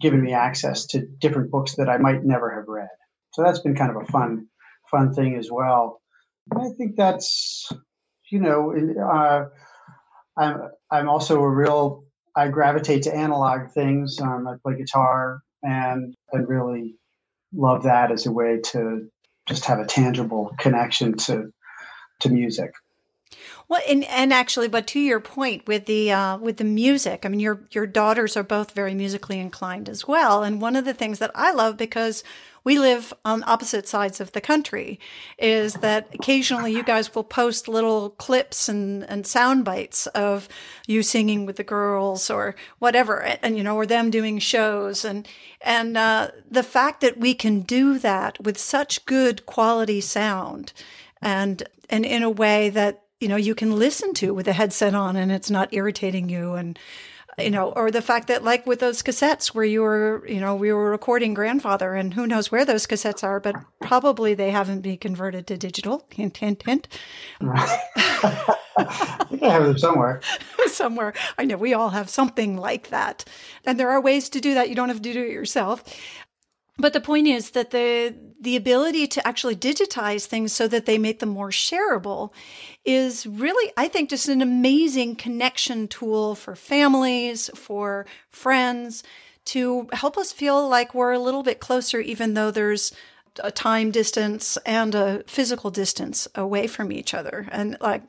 given 0.00 0.22
me 0.22 0.32
access 0.32 0.86
to 0.86 1.06
different 1.18 1.50
books 1.50 1.76
that 1.76 1.88
I 1.88 1.98
might 1.98 2.24
never 2.24 2.54
have 2.54 2.66
read. 2.66 2.88
So 3.34 3.42
that's 3.42 3.60
been 3.60 3.76
kind 3.76 3.90
of 3.90 4.02
a 4.02 4.06
fun 4.06 4.46
fun 4.90 5.12
thing 5.12 5.36
as 5.36 5.50
well. 5.50 6.00
I 6.56 6.68
think 6.76 6.96
that's 6.96 7.70
you 8.30 8.40
know, 8.40 8.72
uh, 9.02 9.46
I'm 10.36 10.70
I'm 10.90 11.08
also 11.08 11.40
a 11.40 11.48
real 11.48 12.04
I 12.36 12.48
gravitate 12.48 13.02
to 13.02 13.14
analog 13.14 13.70
things. 13.72 14.20
Um, 14.20 14.46
I 14.46 14.54
play 14.62 14.76
guitar 14.78 15.42
and 15.62 16.14
I 16.32 16.38
really 16.38 16.96
love 17.52 17.84
that 17.84 18.12
as 18.12 18.26
a 18.26 18.32
way 18.32 18.60
to 18.72 19.08
just 19.46 19.64
have 19.66 19.78
a 19.78 19.86
tangible 19.86 20.54
connection 20.58 21.16
to 21.16 21.52
to 22.20 22.28
music. 22.28 22.72
Well, 23.68 23.80
and, 23.88 24.04
and 24.04 24.32
actually, 24.32 24.66
but 24.66 24.88
to 24.88 25.00
your 25.00 25.20
point 25.20 25.68
with 25.68 25.86
the 25.86 26.10
uh, 26.10 26.38
with 26.38 26.56
the 26.56 26.64
music, 26.64 27.24
I 27.24 27.28
mean, 27.28 27.40
your 27.40 27.68
your 27.70 27.86
daughters 27.86 28.36
are 28.36 28.42
both 28.42 28.72
very 28.72 28.94
musically 28.94 29.38
inclined 29.38 29.88
as 29.88 30.08
well. 30.08 30.42
And 30.42 30.60
one 30.60 30.74
of 30.74 30.84
the 30.84 30.94
things 30.94 31.20
that 31.20 31.30
I 31.34 31.52
love 31.52 31.76
because 31.76 32.24
we 32.64 32.78
live 32.78 33.12
on 33.24 33.42
opposite 33.46 33.88
sides 33.88 34.20
of 34.20 34.32
the 34.32 34.40
country 34.40 34.98
is 35.38 35.74
that 35.74 36.08
occasionally 36.14 36.72
you 36.72 36.82
guys 36.82 37.14
will 37.14 37.24
post 37.24 37.68
little 37.68 38.10
clips 38.10 38.68
and, 38.68 39.04
and 39.04 39.26
sound 39.26 39.64
bites 39.64 40.06
of 40.08 40.48
you 40.86 41.02
singing 41.02 41.46
with 41.46 41.56
the 41.56 41.64
girls 41.64 42.30
or 42.30 42.54
whatever 42.78 43.22
and, 43.22 43.56
you 43.56 43.62
know 43.62 43.76
or 43.76 43.86
them 43.86 44.10
doing 44.10 44.38
shows. 44.38 45.04
And 45.04 45.26
and 45.60 45.96
uh, 45.96 46.30
the 46.50 46.62
fact 46.62 47.00
that 47.00 47.18
we 47.18 47.34
can 47.34 47.60
do 47.60 47.98
that 47.98 48.42
with 48.42 48.58
such 48.58 49.04
good 49.06 49.46
quality 49.46 50.00
sound 50.00 50.72
and 51.22 51.62
and 51.88 52.04
in 52.04 52.22
a 52.22 52.30
way 52.30 52.70
that 52.70 53.02
you 53.20 53.28
know 53.28 53.36
you 53.36 53.54
can 53.54 53.76
listen 53.76 54.14
to 54.14 54.32
with 54.34 54.48
a 54.48 54.52
headset 54.52 54.94
on 54.94 55.16
and 55.16 55.30
it's 55.30 55.50
not 55.50 55.72
irritating 55.72 56.28
you 56.28 56.54
and 56.54 56.78
you 57.38 57.50
know, 57.50 57.72
or 57.72 57.90
the 57.90 58.02
fact 58.02 58.28
that 58.28 58.44
like 58.44 58.66
with 58.66 58.80
those 58.80 59.02
cassettes 59.02 59.48
where 59.48 59.64
you 59.64 59.82
were, 59.82 60.24
you 60.26 60.40
know, 60.40 60.54
we 60.54 60.72
were 60.72 60.90
recording 60.90 61.34
grandfather 61.34 61.94
and 61.94 62.14
who 62.14 62.26
knows 62.26 62.50
where 62.50 62.64
those 62.64 62.86
cassettes 62.86 63.22
are, 63.24 63.40
but 63.40 63.56
probably 63.80 64.34
they 64.34 64.50
haven't 64.50 64.80
been 64.80 64.98
converted 64.98 65.46
to 65.46 65.56
digital. 65.56 66.04
Hint, 66.10 66.38
hint, 66.38 66.62
hint. 66.64 66.88
I 67.40 69.26
think 69.28 69.42
I 69.42 69.52
have 69.52 69.64
them 69.64 69.78
somewhere. 69.78 70.20
somewhere. 70.66 71.12
I 71.38 71.44
know 71.44 71.56
we 71.56 71.74
all 71.74 71.90
have 71.90 72.08
something 72.08 72.56
like 72.56 72.88
that. 72.88 73.24
And 73.64 73.78
there 73.78 73.90
are 73.90 74.00
ways 74.00 74.28
to 74.30 74.40
do 74.40 74.54
that. 74.54 74.68
You 74.68 74.74
don't 74.74 74.88
have 74.88 75.02
to 75.02 75.12
do 75.12 75.22
it 75.22 75.32
yourself. 75.32 75.84
But 76.80 76.92
the 76.92 77.00
point 77.00 77.26
is 77.26 77.50
that 77.50 77.70
the 77.70 78.14
the 78.40 78.56
ability 78.56 79.06
to 79.06 79.26
actually 79.28 79.54
digitize 79.54 80.24
things 80.24 80.52
so 80.52 80.66
that 80.66 80.86
they 80.86 80.96
make 80.96 81.18
them 81.18 81.28
more 81.28 81.50
shareable 81.50 82.32
is 82.86 83.26
really, 83.26 83.70
I 83.76 83.86
think, 83.86 84.08
just 84.08 84.28
an 84.28 84.40
amazing 84.40 85.16
connection 85.16 85.88
tool 85.88 86.34
for 86.34 86.56
families, 86.56 87.50
for 87.54 88.06
friends, 88.30 89.02
to 89.46 89.88
help 89.92 90.16
us 90.16 90.32
feel 90.32 90.66
like 90.66 90.94
we're 90.94 91.12
a 91.12 91.18
little 91.18 91.42
bit 91.42 91.60
closer, 91.60 92.00
even 92.00 92.32
though 92.32 92.50
there's 92.50 92.94
a 93.40 93.50
time 93.50 93.90
distance 93.90 94.56
and 94.64 94.94
a 94.94 95.22
physical 95.26 95.70
distance 95.70 96.26
away 96.34 96.66
from 96.66 96.90
each 96.90 97.12
other. 97.12 97.46
And 97.52 97.76
like, 97.80 98.02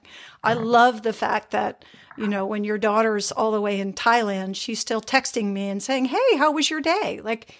I 0.43 0.53
love 0.53 1.03
the 1.03 1.13
fact 1.13 1.51
that, 1.51 1.83
you 2.17 2.27
know, 2.27 2.45
when 2.45 2.63
your 2.63 2.77
daughter's 2.77 3.31
all 3.31 3.51
the 3.51 3.61
way 3.61 3.79
in 3.79 3.93
Thailand, 3.93 4.55
she's 4.55 4.79
still 4.79 5.01
texting 5.01 5.51
me 5.51 5.67
and 5.67 5.83
saying, 5.83 6.05
Hey, 6.05 6.37
how 6.37 6.51
was 6.51 6.69
your 6.69 6.81
day? 6.81 7.19
Like, 7.23 7.53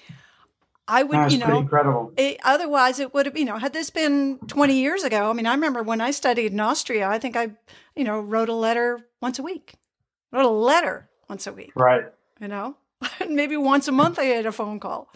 I 0.91 1.03
would, 1.03 1.17
That's 1.17 1.33
you 1.33 1.39
know, 1.39 1.57
incredible. 1.57 2.11
It, 2.17 2.37
otherwise 2.43 2.99
it 2.99 3.13
would 3.13 3.25
have, 3.25 3.37
you 3.37 3.45
know, 3.45 3.57
had 3.57 3.71
this 3.71 3.89
been 3.89 4.39
20 4.47 4.77
years 4.77 5.05
ago. 5.05 5.29
I 5.29 5.33
mean, 5.33 5.47
I 5.47 5.53
remember 5.53 5.81
when 5.81 6.01
I 6.01 6.11
studied 6.11 6.51
in 6.51 6.59
Austria, 6.59 7.07
I 7.07 7.17
think 7.17 7.37
I, 7.37 7.51
you 7.95 8.03
know, 8.03 8.19
wrote 8.19 8.49
a 8.49 8.53
letter 8.53 9.07
once 9.21 9.39
a 9.39 9.43
week, 9.43 9.75
wrote 10.33 10.43
a 10.43 10.49
letter 10.49 11.09
once 11.29 11.47
a 11.47 11.53
week. 11.53 11.71
Right. 11.75 12.03
You 12.41 12.49
know, 12.49 12.75
maybe 13.29 13.55
once 13.55 13.87
a 13.87 13.93
month 13.93 14.19
I 14.19 14.25
had 14.25 14.45
a 14.45 14.51
phone 14.51 14.81
call. 14.81 15.07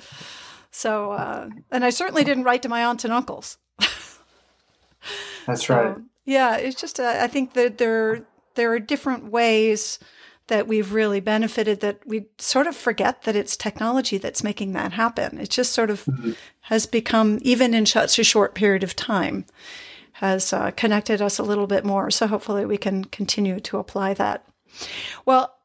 So, 0.71 1.11
uh, 1.11 1.49
and 1.71 1.83
I 1.83 1.89
certainly 1.89 2.23
didn't 2.23 2.45
write 2.45 2.61
to 2.61 2.69
my 2.69 2.85
aunts 2.85 3.03
and 3.03 3.11
uncles. 3.11 3.57
That's 5.45 5.65
so, 5.67 5.75
right. 5.75 5.97
Yeah, 6.23 6.55
it's 6.55 6.79
just, 6.79 7.01
uh, 7.01 7.17
I 7.19 7.27
think 7.27 7.51
that 7.53 7.79
there, 7.79 8.25
there 8.55 8.71
are 8.71 8.79
different 8.79 9.29
ways 9.29 9.99
that 10.47 10.67
we've 10.67 10.93
really 10.93 11.19
benefited 11.19 11.79
that 11.79 12.05
we 12.05 12.27
sort 12.37 12.67
of 12.67 12.75
forget 12.75 13.23
that 13.23 13.35
it's 13.35 13.57
technology 13.57 14.17
that's 14.17 14.43
making 14.43 14.73
that 14.73 14.93
happen. 14.93 15.39
It 15.39 15.49
just 15.49 15.71
sort 15.71 15.89
of 15.89 16.05
mm-hmm. 16.05 16.33
has 16.61 16.85
become, 16.85 17.39
even 17.41 17.73
in 17.73 17.85
such 17.85 18.19
a 18.19 18.23
short 18.23 18.53
period 18.53 18.83
of 18.83 18.95
time, 18.95 19.45
has 20.13 20.53
uh, 20.53 20.71
connected 20.71 21.21
us 21.21 21.39
a 21.39 21.43
little 21.43 21.67
bit 21.67 21.83
more. 21.83 22.11
So 22.11 22.27
hopefully 22.27 22.65
we 22.65 22.77
can 22.77 23.05
continue 23.05 23.59
to 23.61 23.77
apply 23.77 24.13
that. 24.13 24.45
Well, 25.25 25.55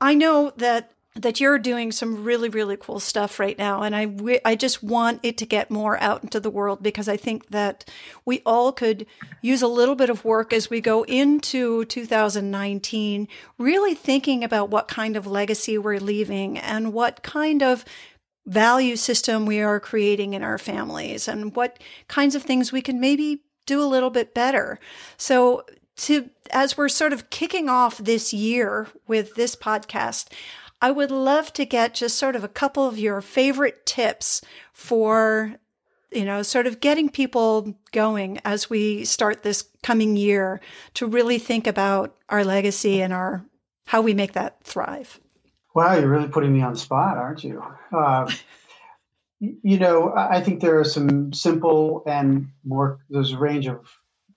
I 0.00 0.14
know 0.14 0.52
that 0.56 0.92
that 1.16 1.40
you're 1.40 1.58
doing 1.58 1.90
some 1.90 2.22
really 2.22 2.48
really 2.48 2.76
cool 2.76 3.00
stuff 3.00 3.40
right 3.40 3.58
now 3.58 3.82
and 3.82 3.96
I 3.96 4.40
I 4.44 4.54
just 4.54 4.82
want 4.82 5.20
it 5.24 5.36
to 5.38 5.46
get 5.46 5.70
more 5.70 6.00
out 6.00 6.22
into 6.22 6.38
the 6.38 6.50
world 6.50 6.82
because 6.82 7.08
I 7.08 7.16
think 7.16 7.48
that 7.48 7.84
we 8.24 8.42
all 8.46 8.70
could 8.70 9.06
use 9.42 9.60
a 9.60 9.66
little 9.66 9.96
bit 9.96 10.08
of 10.08 10.24
work 10.24 10.52
as 10.52 10.70
we 10.70 10.80
go 10.80 11.04
into 11.04 11.84
2019 11.86 13.26
really 13.58 13.94
thinking 13.94 14.44
about 14.44 14.70
what 14.70 14.86
kind 14.86 15.16
of 15.16 15.26
legacy 15.26 15.76
we're 15.76 15.98
leaving 15.98 16.58
and 16.58 16.92
what 16.92 17.22
kind 17.24 17.62
of 17.62 17.84
value 18.46 18.96
system 18.96 19.46
we 19.46 19.60
are 19.60 19.80
creating 19.80 20.34
in 20.34 20.42
our 20.42 20.58
families 20.58 21.28
and 21.28 21.54
what 21.54 21.80
kinds 22.08 22.34
of 22.34 22.42
things 22.42 22.72
we 22.72 22.82
can 22.82 23.00
maybe 23.00 23.42
do 23.66 23.82
a 23.82 23.86
little 23.86 24.10
bit 24.10 24.34
better. 24.34 24.78
So 25.16 25.64
to 25.96 26.30
as 26.50 26.76
we're 26.76 26.88
sort 26.88 27.12
of 27.12 27.30
kicking 27.30 27.68
off 27.68 27.98
this 27.98 28.32
year 28.32 28.88
with 29.06 29.34
this 29.36 29.54
podcast, 29.54 30.28
I 30.82 30.90
would 30.90 31.10
love 31.10 31.52
to 31.54 31.64
get 31.64 31.94
just 31.94 32.16
sort 32.16 32.36
of 32.36 32.44
a 32.44 32.48
couple 32.48 32.86
of 32.86 32.98
your 32.98 33.20
favorite 33.20 33.84
tips 33.84 34.40
for, 34.72 35.56
you 36.10 36.24
know, 36.24 36.42
sort 36.42 36.66
of 36.66 36.80
getting 36.80 37.10
people 37.10 37.76
going 37.92 38.38
as 38.44 38.70
we 38.70 39.04
start 39.04 39.42
this 39.42 39.68
coming 39.82 40.16
year 40.16 40.60
to 40.94 41.06
really 41.06 41.38
think 41.38 41.66
about 41.66 42.16
our 42.28 42.44
legacy 42.44 43.02
and 43.02 43.12
our 43.12 43.44
how 43.86 44.00
we 44.00 44.14
make 44.14 44.32
that 44.32 44.62
thrive. 44.62 45.20
Wow, 45.74 45.96
you're 45.96 46.08
really 46.08 46.28
putting 46.28 46.52
me 46.52 46.62
on 46.62 46.72
the 46.72 46.78
spot, 46.78 47.16
aren't 47.16 47.44
you? 47.44 47.62
Uh, 47.92 48.30
you 49.40 49.78
know, 49.78 50.12
I 50.16 50.40
think 50.40 50.60
there 50.60 50.78
are 50.78 50.84
some 50.84 51.32
simple 51.32 52.02
and 52.06 52.48
more. 52.64 53.00
There's 53.08 53.32
a 53.32 53.38
range 53.38 53.66
of 53.66 53.86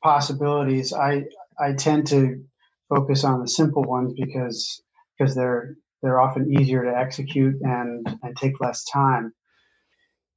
possibilities. 0.01 0.93
I 0.93 1.25
I 1.59 1.73
tend 1.73 2.07
to 2.07 2.43
focus 2.89 3.23
on 3.23 3.41
the 3.41 3.47
simple 3.47 3.83
ones 3.83 4.13
because 4.13 4.81
because 5.17 5.35
they're 5.35 5.75
they're 6.03 6.19
often 6.19 6.53
easier 6.59 6.83
to 6.83 6.95
execute 6.95 7.55
and, 7.61 8.07
and 8.21 8.37
take 8.37 8.59
less 8.59 8.83
time. 8.83 9.33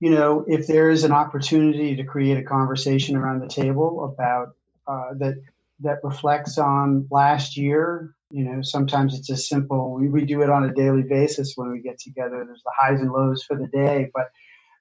You 0.00 0.10
know, 0.10 0.44
if 0.46 0.66
there 0.66 0.88
is 0.90 1.04
an 1.04 1.12
opportunity 1.12 1.96
to 1.96 2.04
create 2.04 2.38
a 2.38 2.44
conversation 2.44 3.16
around 3.16 3.40
the 3.40 3.48
table 3.48 4.04
about 4.04 4.50
uh, 4.86 5.14
that 5.18 5.34
that 5.80 5.98
reflects 6.02 6.56
on 6.56 7.08
last 7.10 7.56
year, 7.56 8.14
you 8.30 8.44
know, 8.44 8.62
sometimes 8.62 9.18
it's 9.18 9.30
as 9.30 9.48
simple. 9.48 9.94
We, 9.94 10.08
we 10.08 10.24
do 10.24 10.42
it 10.42 10.50
on 10.50 10.64
a 10.64 10.72
daily 10.72 11.02
basis 11.02 11.52
when 11.56 11.70
we 11.70 11.80
get 11.80 11.98
together. 11.98 12.44
There's 12.46 12.62
the 12.62 12.72
highs 12.78 13.00
and 13.00 13.10
lows 13.10 13.42
for 13.42 13.56
the 13.56 13.66
day, 13.66 14.10
but 14.14 14.26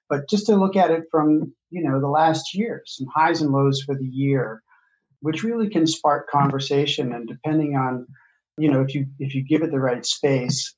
but 0.08 0.28
just 0.28 0.46
to 0.46 0.56
look 0.56 0.76
at 0.76 0.92
it 0.92 1.04
from 1.10 1.52
you 1.70 1.82
know 1.82 2.00
the 2.00 2.08
last 2.08 2.54
year, 2.54 2.82
some 2.86 3.08
highs 3.12 3.42
and 3.42 3.50
lows 3.50 3.82
for 3.82 3.96
the 3.96 4.06
year, 4.06 4.62
which 5.20 5.42
really 5.42 5.68
can 5.68 5.86
spark 5.86 6.30
conversation. 6.30 7.12
And 7.12 7.26
depending 7.26 7.74
on 7.74 8.06
you 8.58 8.70
know 8.70 8.80
if 8.80 8.94
you 8.94 9.06
if 9.18 9.34
you 9.34 9.42
give 9.42 9.62
it 9.62 9.70
the 9.70 9.80
right 9.80 10.04
space 10.04 10.74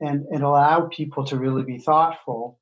and 0.00 0.24
and 0.30 0.42
allow 0.42 0.88
people 0.92 1.24
to 1.24 1.36
really 1.36 1.62
be 1.62 1.78
thoughtful 1.78 2.58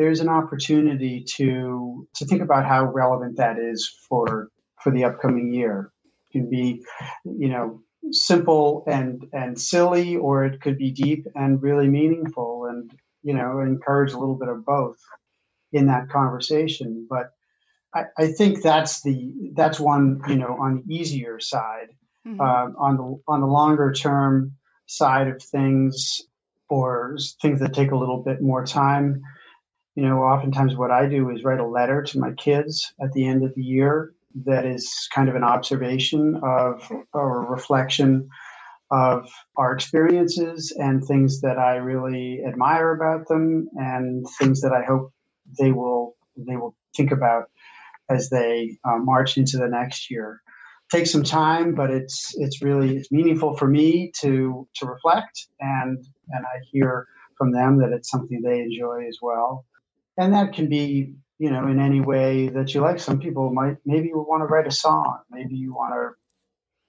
there's 0.00 0.20
an 0.20 0.30
opportunity 0.30 1.22
to 1.22 2.08
to 2.14 2.24
think 2.24 2.40
about 2.40 2.64
how 2.64 2.84
relevant 2.86 3.36
that 3.36 3.58
is 3.58 3.86
for 4.08 4.48
for 4.82 4.90
the 4.90 5.04
upcoming 5.04 5.52
year. 5.52 5.92
It 6.30 6.38
can 6.38 6.50
be 6.50 6.82
you 7.24 7.48
know 7.48 7.82
simple 8.10 8.82
and 8.86 9.26
and 9.34 9.60
silly 9.60 10.16
or 10.16 10.46
it 10.46 10.62
could 10.62 10.78
be 10.78 10.90
deep 10.90 11.26
and 11.34 11.62
really 11.62 11.86
meaningful 11.86 12.64
and 12.64 12.90
you 13.22 13.34
know 13.34 13.60
encourage 13.60 14.12
a 14.12 14.18
little 14.18 14.36
bit 14.38 14.48
of 14.48 14.64
both 14.64 14.96
in 15.72 15.86
that 15.86 16.08
conversation. 16.08 17.06
But 17.08 17.32
I, 17.94 18.04
I 18.16 18.26
think 18.28 18.62
that's 18.62 19.02
the 19.02 19.34
that's 19.54 19.78
one 19.78 20.22
you 20.28 20.36
know 20.36 20.56
on 20.58 20.82
the 20.86 20.94
easier 20.94 21.40
side 21.40 21.90
Mm-hmm. 22.26 22.40
Uh, 22.40 22.78
on 22.78 22.96
the 22.96 23.22
on 23.28 23.40
the 23.40 23.46
longer 23.46 23.92
term 23.92 24.52
side 24.86 25.28
of 25.28 25.42
things, 25.42 26.20
or 26.68 27.16
things 27.40 27.60
that 27.60 27.74
take 27.74 27.90
a 27.90 27.96
little 27.96 28.22
bit 28.22 28.42
more 28.42 28.64
time, 28.64 29.22
you 29.94 30.02
know, 30.02 30.18
oftentimes 30.18 30.76
what 30.76 30.90
I 30.90 31.06
do 31.06 31.30
is 31.30 31.44
write 31.44 31.60
a 31.60 31.66
letter 31.66 32.02
to 32.02 32.18
my 32.18 32.32
kids 32.32 32.92
at 33.02 33.12
the 33.12 33.26
end 33.26 33.44
of 33.44 33.54
the 33.54 33.62
year 33.62 34.12
that 34.44 34.64
is 34.64 35.08
kind 35.12 35.28
of 35.28 35.34
an 35.34 35.42
observation 35.42 36.40
of 36.42 36.90
or 37.12 37.44
a 37.44 37.50
reflection 37.50 38.28
of 38.90 39.28
our 39.56 39.72
experiences 39.72 40.72
and 40.76 41.04
things 41.04 41.40
that 41.40 41.58
I 41.58 41.76
really 41.76 42.40
admire 42.46 42.92
about 42.92 43.28
them 43.28 43.68
and 43.74 44.26
things 44.38 44.60
that 44.62 44.72
I 44.72 44.84
hope 44.84 45.12
they 45.58 45.72
will 45.72 46.16
they 46.36 46.56
will 46.56 46.76
think 46.96 47.12
about 47.12 47.50
as 48.08 48.30
they 48.30 48.78
uh, 48.84 48.98
march 48.98 49.36
into 49.36 49.58
the 49.58 49.68
next 49.68 50.10
year 50.10 50.40
takes 50.90 51.10
some 51.10 51.22
time, 51.22 51.74
but 51.74 51.90
it's 51.90 52.34
it's 52.36 52.62
really 52.62 52.96
it's 52.96 53.12
meaningful 53.12 53.56
for 53.56 53.68
me 53.68 54.12
to 54.20 54.66
to 54.76 54.86
reflect 54.86 55.46
and 55.60 55.98
and 56.30 56.44
I 56.44 56.58
hear 56.70 57.06
from 57.36 57.52
them 57.52 57.78
that 57.78 57.92
it's 57.92 58.10
something 58.10 58.42
they 58.42 58.60
enjoy 58.60 59.06
as 59.08 59.18
well. 59.22 59.64
And 60.18 60.34
that 60.34 60.52
can 60.52 60.68
be, 60.68 61.14
you 61.38 61.50
know, 61.50 61.66
in 61.68 61.80
any 61.80 62.00
way 62.00 62.48
that 62.48 62.74
you 62.74 62.82
like. 62.82 63.00
Some 63.00 63.18
people 63.18 63.50
might 63.52 63.78
maybe 63.86 64.08
you 64.08 64.18
want 64.28 64.42
to 64.42 64.46
write 64.46 64.66
a 64.66 64.72
song, 64.72 65.20
maybe 65.30 65.56
you 65.56 65.72
want 65.72 65.94
to 65.94 66.10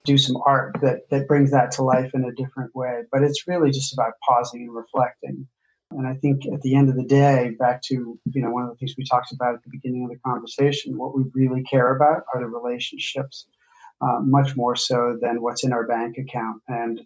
do 0.04 0.18
some 0.18 0.36
art 0.44 0.76
that, 0.82 1.08
that 1.10 1.28
brings 1.28 1.52
that 1.52 1.70
to 1.70 1.82
life 1.82 2.10
in 2.12 2.24
a 2.24 2.32
different 2.32 2.74
way. 2.74 3.02
But 3.10 3.22
it's 3.22 3.46
really 3.46 3.70
just 3.70 3.92
about 3.92 4.14
pausing 4.28 4.62
and 4.62 4.74
reflecting. 4.74 5.46
And 5.92 6.06
I 6.06 6.14
think 6.14 6.46
at 6.52 6.62
the 6.62 6.74
end 6.74 6.88
of 6.88 6.96
the 6.96 7.04
day, 7.04 7.54
back 7.58 7.82
to 7.84 7.94
you 7.94 8.42
know 8.42 8.50
one 8.50 8.64
of 8.64 8.70
the 8.70 8.76
things 8.76 8.94
we 8.96 9.04
talked 9.04 9.32
about 9.32 9.54
at 9.54 9.62
the 9.62 9.70
beginning 9.70 10.04
of 10.04 10.10
the 10.10 10.18
conversation, 10.18 10.98
what 10.98 11.16
we 11.16 11.24
really 11.34 11.62
care 11.62 11.94
about 11.94 12.24
are 12.34 12.40
the 12.40 12.46
relationships, 12.46 13.46
uh, 14.02 14.20
much 14.20 14.56
more 14.56 14.76
so 14.76 15.16
than 15.20 15.42
what's 15.42 15.64
in 15.64 15.72
our 15.72 15.86
bank 15.86 16.18
account. 16.18 16.62
And 16.68 17.00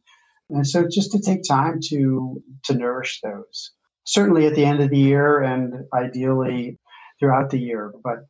and 0.51 0.67
so 0.67 0.87
just 0.89 1.13
to 1.13 1.21
take 1.21 1.43
time 1.43 1.81
to 1.89 2.43
to 2.65 2.75
nourish 2.75 3.21
those. 3.23 3.73
Certainly 4.05 4.47
at 4.47 4.55
the 4.55 4.65
end 4.65 4.81
of 4.81 4.91
the 4.91 4.99
year, 4.99 5.41
and 5.41 5.85
ideally 5.93 6.79
throughout 7.19 7.51
the 7.51 7.59
year. 7.59 7.93
But 8.05 8.27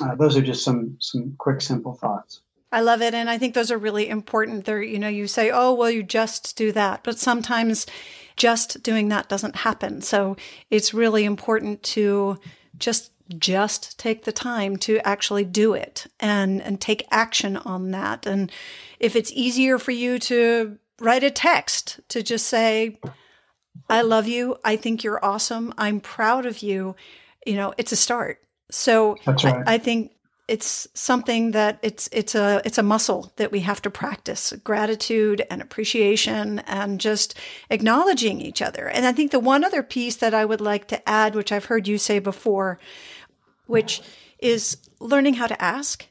uh, 0.00 0.14
those 0.14 0.36
are 0.36 0.42
just 0.42 0.64
some 0.64 0.96
some 1.00 1.34
quick, 1.38 1.60
simple 1.60 1.94
thoughts. 1.94 2.42
I 2.70 2.82
love 2.82 3.00
it. 3.00 3.14
And 3.14 3.30
I 3.30 3.38
think 3.38 3.54
those 3.54 3.70
are 3.70 3.78
really 3.78 4.08
important. 4.08 4.66
There, 4.66 4.82
you 4.82 4.98
know, 4.98 5.08
you 5.08 5.26
say, 5.26 5.50
oh, 5.50 5.72
well, 5.72 5.90
you 5.90 6.02
just 6.02 6.56
do 6.56 6.70
that. 6.72 7.02
But 7.02 7.18
sometimes 7.18 7.86
just 8.36 8.82
doing 8.82 9.08
that 9.08 9.28
doesn't 9.28 9.56
happen. 9.56 10.02
So 10.02 10.36
it's 10.70 10.92
really 10.92 11.24
important 11.24 11.82
to 11.84 12.38
just 12.76 13.10
just 13.36 13.98
take 13.98 14.24
the 14.24 14.32
time 14.32 14.76
to 14.76 14.98
actually 15.06 15.44
do 15.44 15.74
it 15.74 16.06
and 16.18 16.62
and 16.62 16.80
take 16.80 17.06
action 17.10 17.56
on 17.56 17.90
that. 17.90 18.26
And 18.26 18.50
if 18.98 19.14
it's 19.14 19.32
easier 19.32 19.78
for 19.78 19.90
you 19.90 20.18
to 20.20 20.78
write 21.00 21.22
a 21.22 21.30
text 21.30 22.00
to 22.08 22.22
just 22.22 22.46
say 22.46 22.98
i 23.88 24.02
love 24.02 24.26
you. 24.26 24.56
I 24.64 24.76
think 24.76 25.04
you're 25.04 25.24
awesome. 25.24 25.72
I'm 25.78 26.00
proud 26.00 26.46
of 26.46 26.62
you 26.62 26.96
you 27.46 27.54
know 27.54 27.74
it's 27.78 27.92
a 27.92 27.96
start. 27.96 28.40
So 28.70 29.16
right. 29.26 29.44
I, 29.44 29.74
I 29.74 29.78
think 29.78 30.12
it's 30.48 30.88
something 30.94 31.50
that 31.50 31.78
it's 31.82 32.08
it's 32.10 32.34
a 32.34 32.62
it's 32.64 32.78
a 32.78 32.82
muscle 32.82 33.32
that 33.36 33.52
we 33.52 33.60
have 33.60 33.82
to 33.82 33.90
practice 33.90 34.54
gratitude 34.64 35.46
and 35.50 35.60
appreciation 35.60 36.60
and 36.60 36.98
just 36.98 37.34
acknowledging 37.68 38.40
each 38.40 38.62
other. 38.62 38.88
And 38.88 39.06
i 39.06 39.12
think 39.12 39.30
the 39.30 39.38
one 39.38 39.62
other 39.62 39.82
piece 39.82 40.16
that 40.16 40.34
i 40.34 40.44
would 40.44 40.62
like 40.62 40.88
to 40.88 41.08
add 41.08 41.34
which 41.34 41.52
i've 41.52 41.66
heard 41.66 41.86
you 41.86 41.98
say 41.98 42.18
before 42.18 42.78
which 43.68 44.02
is 44.38 44.76
learning 45.00 45.34
how 45.34 45.46
to 45.46 45.62
ask 45.62 46.06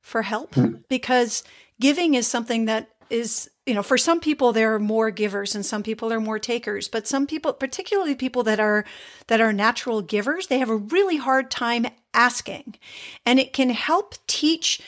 for 0.00 0.22
help 0.22 0.54
hmm. 0.54 0.76
because 0.88 1.44
giving 1.80 2.14
is 2.14 2.26
something 2.26 2.64
that 2.64 2.88
is 3.10 3.50
you 3.66 3.74
know 3.74 3.82
for 3.82 3.98
some 3.98 4.20
people 4.20 4.52
there 4.52 4.74
are 4.74 4.78
more 4.78 5.10
givers 5.10 5.54
and 5.54 5.64
some 5.64 5.82
people 5.82 6.12
are 6.12 6.20
more 6.20 6.38
takers 6.38 6.88
but 6.88 7.06
some 7.06 7.26
people 7.26 7.52
particularly 7.52 8.14
people 8.14 8.42
that 8.42 8.58
are 8.58 8.84
that 9.26 9.40
are 9.40 9.52
natural 9.52 10.02
givers 10.02 10.46
they 10.46 10.58
have 10.58 10.70
a 10.70 10.76
really 10.76 11.18
hard 11.18 11.50
time 11.50 11.86
asking 12.14 12.74
and 13.26 13.38
it 13.38 13.52
can 13.52 13.70
help 13.70 14.14
teach 14.26 14.80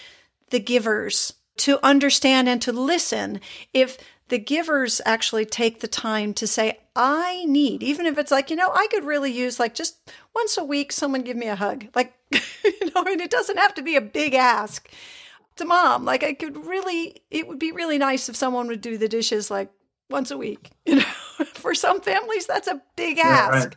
the 0.50 0.58
givers 0.58 1.34
to 1.56 1.78
understand 1.84 2.48
and 2.48 2.60
to 2.62 2.72
listen 2.72 3.40
if 3.72 3.98
the 4.28 4.38
givers 4.38 5.00
actually 5.04 5.44
take 5.44 5.80
the 5.80 5.88
time 5.88 6.32
to 6.34 6.46
say 6.46 6.78
i 6.96 7.44
need 7.46 7.82
even 7.82 8.06
if 8.06 8.18
it's 8.18 8.30
like 8.30 8.50
you 8.50 8.56
know 8.56 8.70
i 8.74 8.86
could 8.90 9.04
really 9.04 9.30
use 9.30 9.60
like 9.60 9.74
just 9.74 10.10
once 10.34 10.56
a 10.56 10.64
week 10.64 10.92
someone 10.92 11.22
give 11.22 11.36
me 11.36 11.46
a 11.46 11.56
hug 11.56 11.86
like 11.94 12.14
you 12.32 12.90
know 12.94 13.02
and 13.04 13.20
it 13.20 13.30
doesn't 13.30 13.58
have 13.58 13.74
to 13.74 13.82
be 13.82 13.96
a 13.96 14.00
big 14.00 14.34
ask 14.34 14.88
to 15.56 15.64
mom. 15.64 16.04
Like 16.04 16.22
I 16.22 16.34
could 16.34 16.66
really, 16.66 17.22
it 17.30 17.46
would 17.48 17.58
be 17.58 17.72
really 17.72 17.98
nice 17.98 18.28
if 18.28 18.36
someone 18.36 18.66
would 18.68 18.80
do 18.80 18.98
the 18.98 19.08
dishes 19.08 19.50
like 19.50 19.70
once 20.10 20.30
a 20.30 20.38
week. 20.38 20.70
You 20.86 20.96
know, 20.96 21.46
for 21.54 21.74
some 21.74 22.02
families, 22.02 22.46
that's 22.46 22.68
a 22.68 22.82
big 22.94 23.18
ask. 23.18 23.52
Yeah, 23.52 23.64
right. 23.64 23.76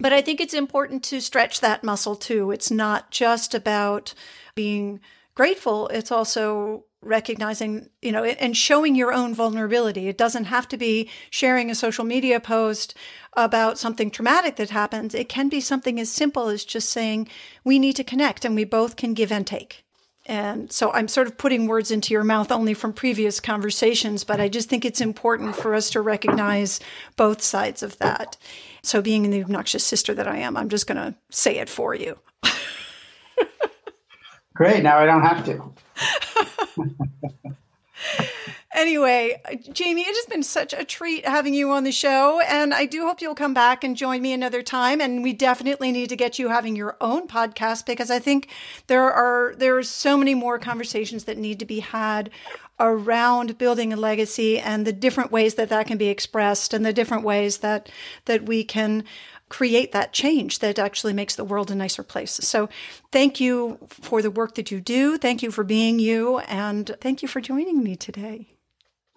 But 0.00 0.12
I 0.14 0.22
think 0.22 0.40
it's 0.40 0.54
important 0.54 1.04
to 1.04 1.20
stretch 1.20 1.60
that 1.60 1.84
muscle 1.84 2.16
too. 2.16 2.50
It's 2.50 2.70
not 2.70 3.10
just 3.10 3.54
about 3.54 4.14
being 4.54 5.00
grateful. 5.34 5.88
It's 5.88 6.12
also 6.12 6.84
recognizing, 7.04 7.90
you 8.00 8.12
know, 8.12 8.24
and 8.24 8.56
showing 8.56 8.94
your 8.94 9.12
own 9.12 9.34
vulnerability. 9.34 10.08
It 10.08 10.18
doesn't 10.18 10.44
have 10.44 10.66
to 10.68 10.76
be 10.76 11.10
sharing 11.30 11.70
a 11.70 11.74
social 11.74 12.04
media 12.04 12.40
post 12.40 12.94
about 13.34 13.78
something 13.78 14.10
traumatic 14.10 14.56
that 14.56 14.70
happens. 14.70 15.14
It 15.14 15.28
can 15.28 15.48
be 15.48 15.60
something 15.60 16.00
as 16.00 16.10
simple 16.10 16.48
as 16.48 16.64
just 16.64 16.90
saying, 16.90 17.28
we 17.62 17.78
need 17.78 17.96
to 17.96 18.04
connect 18.04 18.44
and 18.44 18.54
we 18.54 18.64
both 18.64 18.96
can 18.96 19.14
give 19.14 19.30
and 19.30 19.46
take. 19.46 19.84
And 20.26 20.72
so 20.72 20.90
I'm 20.92 21.08
sort 21.08 21.26
of 21.26 21.36
putting 21.36 21.66
words 21.66 21.90
into 21.90 22.14
your 22.14 22.24
mouth 22.24 22.50
only 22.50 22.72
from 22.72 22.94
previous 22.94 23.40
conversations, 23.40 24.24
but 24.24 24.40
I 24.40 24.48
just 24.48 24.70
think 24.70 24.84
it's 24.84 25.02
important 25.02 25.54
for 25.54 25.74
us 25.74 25.90
to 25.90 26.00
recognize 26.00 26.80
both 27.16 27.42
sides 27.42 27.82
of 27.82 27.98
that. 27.98 28.38
So, 28.82 29.02
being 29.02 29.28
the 29.28 29.42
obnoxious 29.42 29.84
sister 29.84 30.14
that 30.14 30.26
I 30.26 30.38
am, 30.38 30.56
I'm 30.56 30.70
just 30.70 30.86
going 30.86 30.96
to 30.96 31.14
say 31.30 31.58
it 31.58 31.68
for 31.68 31.94
you. 31.94 32.18
Great. 34.54 34.82
Now 34.82 34.98
I 34.98 35.06
don't 35.06 35.22
have 35.22 35.44
to. 35.46 35.72
Anyway, 38.74 39.40
Jamie, 39.72 40.02
it 40.02 40.16
has 40.16 40.26
been 40.26 40.42
such 40.42 40.72
a 40.72 40.84
treat 40.84 41.24
having 41.24 41.54
you 41.54 41.70
on 41.70 41.84
the 41.84 41.92
show. 41.92 42.40
And 42.40 42.74
I 42.74 42.86
do 42.86 43.06
hope 43.06 43.22
you'll 43.22 43.36
come 43.36 43.54
back 43.54 43.84
and 43.84 43.96
join 43.96 44.20
me 44.20 44.32
another 44.32 44.62
time. 44.62 45.00
And 45.00 45.22
we 45.22 45.32
definitely 45.32 45.92
need 45.92 46.08
to 46.08 46.16
get 46.16 46.40
you 46.40 46.48
having 46.48 46.74
your 46.74 46.96
own 47.00 47.28
podcast 47.28 47.86
because 47.86 48.10
I 48.10 48.18
think 48.18 48.48
there 48.88 49.10
are 49.12 49.54
there 49.56 49.78
are 49.78 49.84
so 49.84 50.16
many 50.16 50.34
more 50.34 50.58
conversations 50.58 51.24
that 51.24 51.38
need 51.38 51.60
to 51.60 51.64
be 51.64 51.80
had 51.80 52.30
around 52.80 53.56
building 53.58 53.92
a 53.92 53.96
legacy 53.96 54.58
and 54.58 54.84
the 54.84 54.92
different 54.92 55.30
ways 55.30 55.54
that 55.54 55.68
that 55.68 55.86
can 55.86 55.96
be 55.96 56.08
expressed 56.08 56.74
and 56.74 56.84
the 56.84 56.92
different 56.92 57.22
ways 57.22 57.58
that 57.58 57.88
that 58.24 58.46
we 58.46 58.64
can 58.64 59.04
create 59.48 59.92
that 59.92 60.12
change 60.12 60.58
that 60.60 60.78
actually 60.78 61.12
makes 61.12 61.36
the 61.36 61.44
world 61.44 61.70
a 61.70 61.74
nicer 61.74 62.02
place. 62.02 62.32
So 62.32 62.68
thank 63.12 63.40
you 63.40 63.78
for 63.88 64.22
the 64.22 64.30
work 64.30 64.54
that 64.54 64.70
you 64.70 64.80
do. 64.80 65.18
Thank 65.18 65.42
you 65.42 65.50
for 65.50 65.64
being 65.64 65.98
you 65.98 66.38
and 66.40 66.96
thank 67.00 67.22
you 67.22 67.28
for 67.28 67.40
joining 67.40 67.82
me 67.82 67.96
today. 67.96 68.53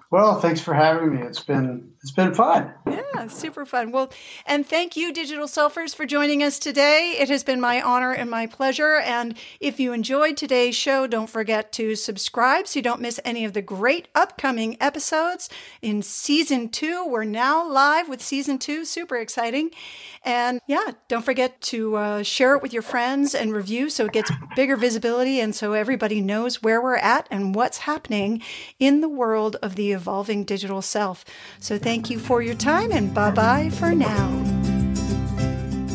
Well, 0.10 0.40
thanks 0.40 0.62
for 0.62 0.74
having 0.74 1.16
me. 1.16 1.22
It's 1.22 1.44
been 1.44 1.92
it's 2.02 2.12
been 2.12 2.34
fun. 2.34 2.74
Yeah, 2.88 3.28
super 3.28 3.66
fun. 3.66 3.92
Well, 3.92 4.14
and 4.46 4.66
thank 4.66 4.96
you, 4.96 5.12
Digital 5.12 5.48
Selfers, 5.48 5.94
for 5.94 6.06
joining 6.06 6.42
us 6.42 6.60
today. 6.60 7.16
It 7.20 7.28
has 7.28 7.44
been 7.44 7.60
my 7.60 7.82
honor 7.82 8.14
and 8.14 8.30
my 8.30 8.48
pleasure. 8.48 8.96
And 8.98 9.38
if 9.60 9.80
you 9.80 9.92
enjoyed 9.92 10.38
today's 10.38 10.76
show, 10.76 11.08
don't 11.08 11.30
forget 11.30 11.74
to 11.74 11.96
subscribe 11.96 12.68
so 12.68 12.80
you 12.80 12.84
don't 12.84 13.02
miss 13.02 13.20
any 13.26 13.44
of 13.44 13.52
the 13.52 13.62
great 13.62 14.08
upcoming 14.16 14.78
episodes 14.80 15.50
in 15.82 16.02
season 16.02 16.70
two. 16.70 17.06
We're 17.06 17.26
now 17.26 17.68
live 17.68 18.08
with 18.08 18.22
season 18.22 18.60
two. 18.60 18.86
Super 18.86 19.18
exciting. 19.18 19.72
And 20.24 20.62
yeah, 20.68 20.92
don't 21.10 21.26
forget 21.26 21.60
to 21.62 21.96
uh, 21.96 22.24
share 22.24 22.56
it 22.56 22.62
with 22.62 22.72
your 22.72 22.82
friends 22.82 23.36
and 23.36 23.54
review 23.54 23.90
so 23.90 24.06
it 24.06 24.14
gets 24.14 24.32
bigger 24.56 24.78
visibility 24.78 25.42
and 25.42 25.54
so 25.54 25.74
everybody 25.74 26.22
knows 26.22 26.62
where 26.62 26.82
we're 26.82 26.96
at 26.96 27.28
and 27.32 27.56
what's 27.56 27.80
happening 27.80 28.42
in 28.80 29.02
the 29.02 29.10
world 29.10 29.58
of 29.62 29.76
the 29.76 29.97
evolving 29.98 30.46
digital 30.46 30.82
self. 30.82 31.26
So 31.60 31.78
thank 31.78 32.10
you 32.10 32.20
for 32.20 32.42
your 32.42 32.56
time 32.56 32.94
and 32.94 33.14
bye 33.14 33.32
bye 33.32 33.70
for 33.72 33.94
now. 33.94 34.28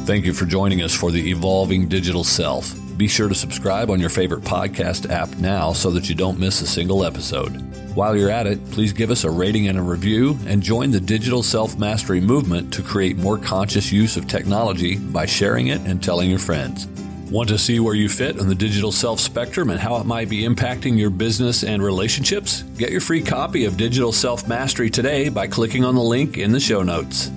Thank 0.05 0.26
you 0.26 0.32
for 0.32 0.46
joining 0.46 0.82
us 0.82 0.94
for 0.94 1.12
the 1.12 1.30
Evolving 1.30 1.88
Digital 1.88 2.24
Self. 2.24 2.74
Be 2.98 3.07
sure 3.07 3.28
to 3.28 3.34
subscribe 3.36 3.88
on 3.88 4.00
your 4.00 4.11
favorite 4.11 4.42
podcast 4.42 5.09
app 5.09 5.28
now 5.36 5.72
so 5.72 5.90
that 5.92 6.09
you 6.09 6.16
don't 6.16 6.40
miss 6.40 6.61
a 6.61 6.66
single 6.66 7.05
episode. 7.05 7.50
While 7.94 8.16
you're 8.16 8.30
at 8.30 8.46
it, 8.46 8.64
please 8.72 8.92
give 8.92 9.11
us 9.11 9.22
a 9.22 9.30
rating 9.30 9.68
and 9.68 9.78
a 9.78 9.82
review 9.82 10.36
and 10.46 10.62
join 10.62 10.90
the 10.90 11.00
digital 11.00 11.42
self 11.42 11.78
mastery 11.78 12.20
movement 12.20 12.72
to 12.74 12.82
create 12.82 13.16
more 13.16 13.38
conscious 13.38 13.92
use 13.92 14.16
of 14.16 14.26
technology 14.26 14.96
by 14.96 15.24
sharing 15.24 15.68
it 15.68 15.80
and 15.82 16.03
telling 16.03 16.30
your 16.30 16.38
friends. 16.38 16.86
Want 17.33 17.49
to 17.49 17.57
see 17.57 17.80
where 17.80 17.95
you 17.95 18.11
fit 18.11 18.39
on 18.39 18.47
the 18.47 18.55
digital 18.55 18.93
self 18.93 19.18
spectrum 19.18 19.70
and 19.70 19.80
how 19.80 19.97
it 19.97 20.05
might 20.05 20.28
be 20.28 20.43
impacting 20.43 20.99
your 20.99 21.09
business 21.09 21.64
and 21.64 21.83
relationships? 21.83 22.61
Get 22.76 22.91
your 22.91 23.01
free 23.01 23.22
copy 23.22 23.64
of 23.64 23.78
Digital 23.78 24.12
Self 24.12 24.47
Mastery 24.47 24.91
today 24.91 25.30
by 25.30 25.47
clicking 25.47 25.83
on 25.83 25.95
the 25.95 26.03
link 26.03 26.37
in 26.37 26.53
the 26.53 26.61
show 26.61 26.83
notes. 26.83 27.30